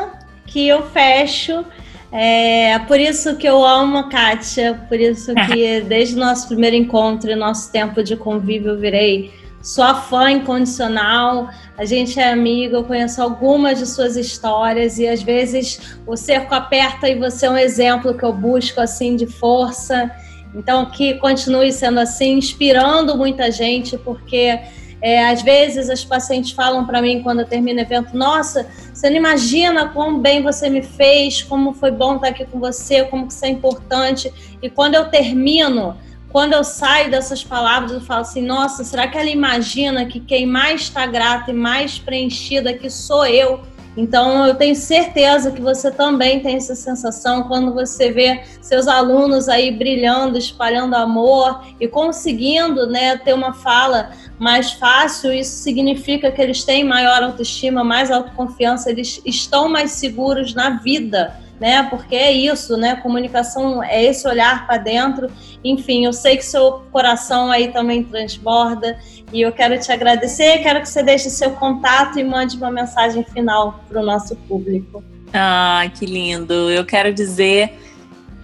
que 0.46 0.68
eu 0.68 0.84
fecho. 0.90 1.64
É 2.12 2.80
por 2.80 3.00
isso 3.00 3.36
que 3.36 3.48
eu 3.48 3.64
amo 3.66 3.98
a 3.98 4.10
Kátia, 4.10 4.82
por 4.88 5.00
isso 5.00 5.34
que 5.48 5.82
desde 5.82 6.16
o 6.16 6.20
nosso 6.20 6.48
primeiro 6.48 6.76
encontro 6.76 7.30
e 7.30 7.36
nosso 7.36 7.72
tempo 7.72 8.02
de 8.02 8.16
convívio 8.16 8.72
eu 8.72 8.80
virei 8.80 9.34
sua 9.62 9.94
fã 9.94 10.32
incondicional. 10.32 11.50
A 11.78 11.86
gente 11.86 12.20
é 12.20 12.32
amiga, 12.32 12.78
eu 12.78 12.84
conheço 12.84 13.22
algumas 13.22 13.78
de 13.78 13.86
suas 13.86 14.18
histórias 14.18 14.98
e 14.98 15.08
às 15.08 15.22
vezes 15.22 15.80
o 16.08 16.18
cerco 16.18 16.56
aperta 16.56 17.08
e 17.08 17.14
você 17.14 17.46
é 17.46 17.52
um 17.52 17.58
exemplo 17.58 18.18
que 18.18 18.26
eu 18.26 18.34
busco 18.34 18.82
assim 18.82 19.16
de 19.16 19.28
força. 19.28 20.10
Então, 20.56 20.88
que 20.88 21.14
continue 21.16 21.72
sendo 21.72 22.00
assim, 22.00 22.34
inspirando 22.34 23.16
muita 23.16 23.52
gente, 23.52 23.96
porque 23.96 24.60
é, 25.00 25.28
às 25.28 25.44
vezes 25.44 25.88
as 25.88 26.04
pacientes 26.04 26.50
falam 26.50 26.84
para 26.84 27.00
mim 27.00 27.22
quando 27.22 27.42
eu 27.42 27.46
termino 27.46 27.78
o 27.78 27.84
evento: 27.84 28.18
Nossa, 28.18 28.68
você 28.92 29.08
não 29.12 29.18
imagina 29.18 29.90
como 29.90 30.18
bem 30.18 30.42
você 30.42 30.72
me 30.72 30.82
fez, 30.82 31.44
como 31.44 31.74
foi 31.74 31.92
bom 31.92 32.16
estar 32.16 32.30
aqui 32.30 32.44
com 32.46 32.60
você, 32.60 33.04
como 33.04 33.28
que 33.28 33.34
isso 33.34 33.46
é 33.46 33.50
importante. 33.50 34.34
E 34.64 34.68
quando 34.68 34.96
eu 34.96 35.06
termino, 35.06 35.96
quando 36.30 36.54
eu 36.54 36.64
saio 36.64 37.10
dessas 37.10 37.44
palavras, 37.44 37.92
eu 37.92 38.02
falo 38.02 38.22
assim: 38.22 38.42
Nossa, 38.42 38.84
será 38.84 39.08
que 39.08 39.18
ela 39.18 39.30
imagina 39.30 40.06
que 40.06 40.20
quem 40.20 40.46
mais 40.46 40.82
está 40.82 41.06
grata 41.06 41.52
e 41.52 41.54
mais 41.54 41.98
preenchida 41.98 42.72
aqui 42.72 42.90
sou 42.90 43.26
eu? 43.26 43.62
Então, 43.98 44.46
eu 44.46 44.54
tenho 44.54 44.76
certeza 44.76 45.52
que 45.52 45.60
você 45.60 45.90
também 45.90 46.40
tem 46.40 46.56
essa 46.56 46.76
sensação 46.76 47.46
quando 47.48 47.74
você 47.74 48.12
vê 48.12 48.44
seus 48.62 48.88
alunos 48.88 49.50
aí 49.50 49.72
brilhando, 49.72 50.38
espalhando 50.38 50.94
amor 50.94 51.64
e 51.80 51.88
conseguindo 51.88 52.86
né, 52.86 53.18
ter 53.18 53.34
uma 53.34 53.54
fala 53.54 54.12
mais 54.38 54.74
fácil. 54.74 55.34
Isso 55.34 55.64
significa 55.64 56.30
que 56.30 56.40
eles 56.40 56.64
têm 56.64 56.84
maior 56.84 57.24
autoestima, 57.24 57.84
mais 57.84 58.12
autoconfiança, 58.12 58.92
eles 58.92 59.20
estão 59.26 59.68
mais 59.68 59.94
seguros 59.94 60.54
na 60.54 60.70
vida 60.78 61.36
né? 61.60 61.84
Porque 61.90 62.16
é 62.16 62.32
isso, 62.32 62.78
né? 62.78 62.96
Comunicação 62.98 63.84
é 63.84 64.04
esse 64.04 64.28
olhar 64.28 64.66
para 64.66 64.78
dentro. 64.78 65.30
Enfim, 65.70 66.06
eu 66.06 66.14
sei 66.14 66.38
que 66.38 66.46
seu 66.46 66.84
coração 66.92 67.52
aí 67.52 67.70
também 67.70 68.04
transborda 68.04 68.98
e 69.32 69.42
eu 69.42 69.52
quero 69.52 69.80
te 69.80 69.92
agradecer. 69.92 70.60
Quero 70.60 70.82
que 70.82 70.90
você 70.90 71.04
deixe 71.04 71.30
seu 71.30 71.52
contato 71.52 72.20
e 72.20 72.24
mande 72.24 72.58
uma 72.58 72.72
mensagem 72.72 73.24
final 73.24 73.84
para 73.88 74.02
o 74.02 74.06
nosso 74.06 74.36
público. 74.36 75.04
Ah, 75.34 75.84
que 75.98 76.06
lindo! 76.06 76.54
Eu 76.70 76.86
quero 76.86 77.14
dizer 77.14 77.74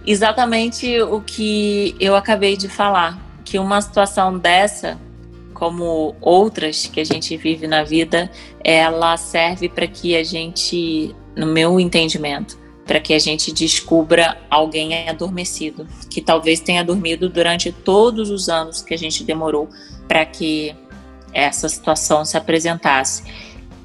exatamente 0.06 1.00
o 1.00 1.20
que 1.20 1.96
eu 1.98 2.14
acabei 2.14 2.56
de 2.56 2.68
falar, 2.68 3.18
que 3.44 3.58
uma 3.58 3.80
situação 3.80 4.38
dessa 4.38 4.98
como 5.54 6.14
outras 6.20 6.86
que 6.86 7.00
a 7.00 7.04
gente 7.04 7.36
vive 7.36 7.66
na 7.66 7.82
vida, 7.84 8.30
ela 8.62 9.16
serve 9.16 9.68
para 9.68 9.86
que 9.86 10.16
a 10.16 10.22
gente, 10.22 11.14
no 11.36 11.46
meu 11.46 11.80
entendimento, 11.80 12.58
para 12.86 13.00
que 13.00 13.14
a 13.14 13.18
gente 13.18 13.52
descubra 13.52 14.36
alguém 14.50 15.08
adormecido, 15.08 15.86
que 16.10 16.20
talvez 16.20 16.60
tenha 16.60 16.84
dormido 16.84 17.28
durante 17.28 17.72
todos 17.72 18.30
os 18.30 18.48
anos 18.48 18.82
que 18.82 18.92
a 18.92 18.98
gente 18.98 19.24
demorou 19.24 19.68
para 20.06 20.24
que 20.26 20.74
essa 21.32 21.68
situação 21.68 22.24
se 22.24 22.36
apresentasse. 22.36 23.24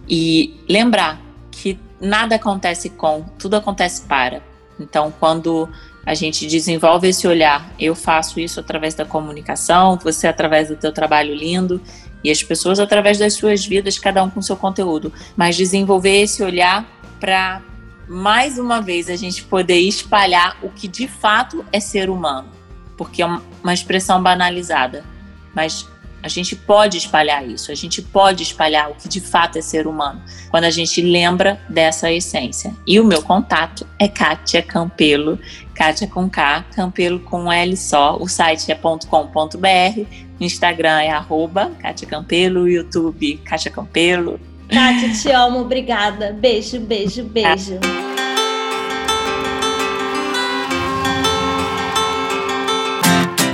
E 0.07 0.59
lembrar 0.67 1.21
que 1.51 1.79
nada 1.99 2.35
acontece 2.35 2.89
com, 2.89 3.23
tudo 3.37 3.55
acontece 3.55 4.01
para. 4.03 4.41
Então, 4.79 5.13
quando 5.19 5.69
a 6.05 6.13
gente 6.13 6.47
desenvolve 6.47 7.09
esse 7.09 7.27
olhar, 7.27 7.71
eu 7.79 7.93
faço 7.93 8.39
isso 8.39 8.59
através 8.59 8.95
da 8.95 9.05
comunicação, 9.05 9.97
você 10.01 10.27
através 10.27 10.69
do 10.69 10.75
teu 10.75 10.91
trabalho 10.91 11.35
lindo 11.35 11.81
e 12.23 12.31
as 12.31 12.41
pessoas 12.41 12.79
através 12.79 13.17
das 13.17 13.33
suas 13.33 13.65
vidas, 13.65 13.99
cada 13.99 14.23
um 14.23 14.29
com 14.29 14.41
seu 14.41 14.55
conteúdo, 14.55 15.13
mas 15.35 15.55
desenvolver 15.55 16.21
esse 16.21 16.43
olhar 16.43 16.85
para 17.19 17.61
mais 18.09 18.57
uma 18.57 18.81
vez 18.81 19.07
a 19.07 19.15
gente 19.15 19.43
poder 19.43 19.77
espalhar 19.77 20.57
o 20.63 20.69
que 20.69 20.87
de 20.87 21.07
fato 21.07 21.63
é 21.71 21.79
ser 21.79 22.09
humano, 22.09 22.49
porque 22.97 23.21
é 23.21 23.25
uma 23.25 23.73
expressão 23.73 24.21
banalizada, 24.21 25.05
mas 25.53 25.87
A 26.21 26.27
gente 26.27 26.55
pode 26.55 26.97
espalhar 26.97 27.47
isso, 27.47 27.71
a 27.71 27.75
gente 27.75 28.01
pode 28.01 28.43
espalhar 28.43 28.91
o 28.91 28.95
que 28.95 29.07
de 29.07 29.21
fato 29.21 29.57
é 29.57 29.61
ser 29.61 29.87
humano, 29.87 30.21
quando 30.49 30.65
a 30.65 30.69
gente 30.69 31.01
lembra 31.01 31.61
dessa 31.69 32.11
essência. 32.11 32.75
E 32.85 32.99
o 32.99 33.05
meu 33.05 33.21
contato 33.21 33.87
é 33.97 34.07
Kátia 34.07 34.61
Campelo, 34.61 35.39
Kátia 35.73 36.07
com 36.07 36.29
K, 36.29 36.65
Campelo 36.75 37.19
com 37.21 37.51
L 37.51 37.77
só. 37.77 38.17
O 38.17 38.27
site 38.27 38.69
é 38.69 38.75
.com.br, 38.75 40.01
Instagram 40.41 41.01
é 41.01 41.09
arroba 41.09 41.71
Kátia 41.79 42.07
Campelo, 42.07 42.67
YouTube 42.67 43.37
Kátia 43.45 43.71
Campelo. 43.71 44.39
Kátia, 44.69 45.11
te 45.13 45.31
amo, 45.31 45.59
obrigada. 45.59 46.31
Beijo, 46.31 46.79
beijo, 46.79 47.23
beijo. 47.23 47.79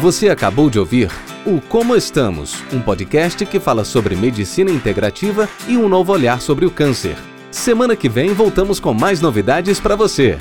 Você 0.02 0.30
acabou 0.30 0.70
de 0.70 0.78
ouvir 0.78 1.10
o 1.46 1.62
Como 1.62 1.96
Estamos, 1.96 2.62
um 2.72 2.82
podcast 2.82 3.46
que 3.46 3.60
fala 3.60 3.86
sobre 3.86 4.16
medicina 4.16 4.70
integrativa 4.70 5.50
e 5.68 5.78
um 5.78 5.88
novo 5.88 6.12
olhar 6.12 6.42
sobre 6.42 6.66
o 6.66 6.72
câncer. 6.72 7.18
Semana 7.50 7.96
que 7.96 8.10
vem 8.10 8.34
voltamos 8.34 8.80
com 8.80 8.94
mais 8.94 9.22
novidades 9.22 9.80
para 9.80 9.96
você. 9.96 10.38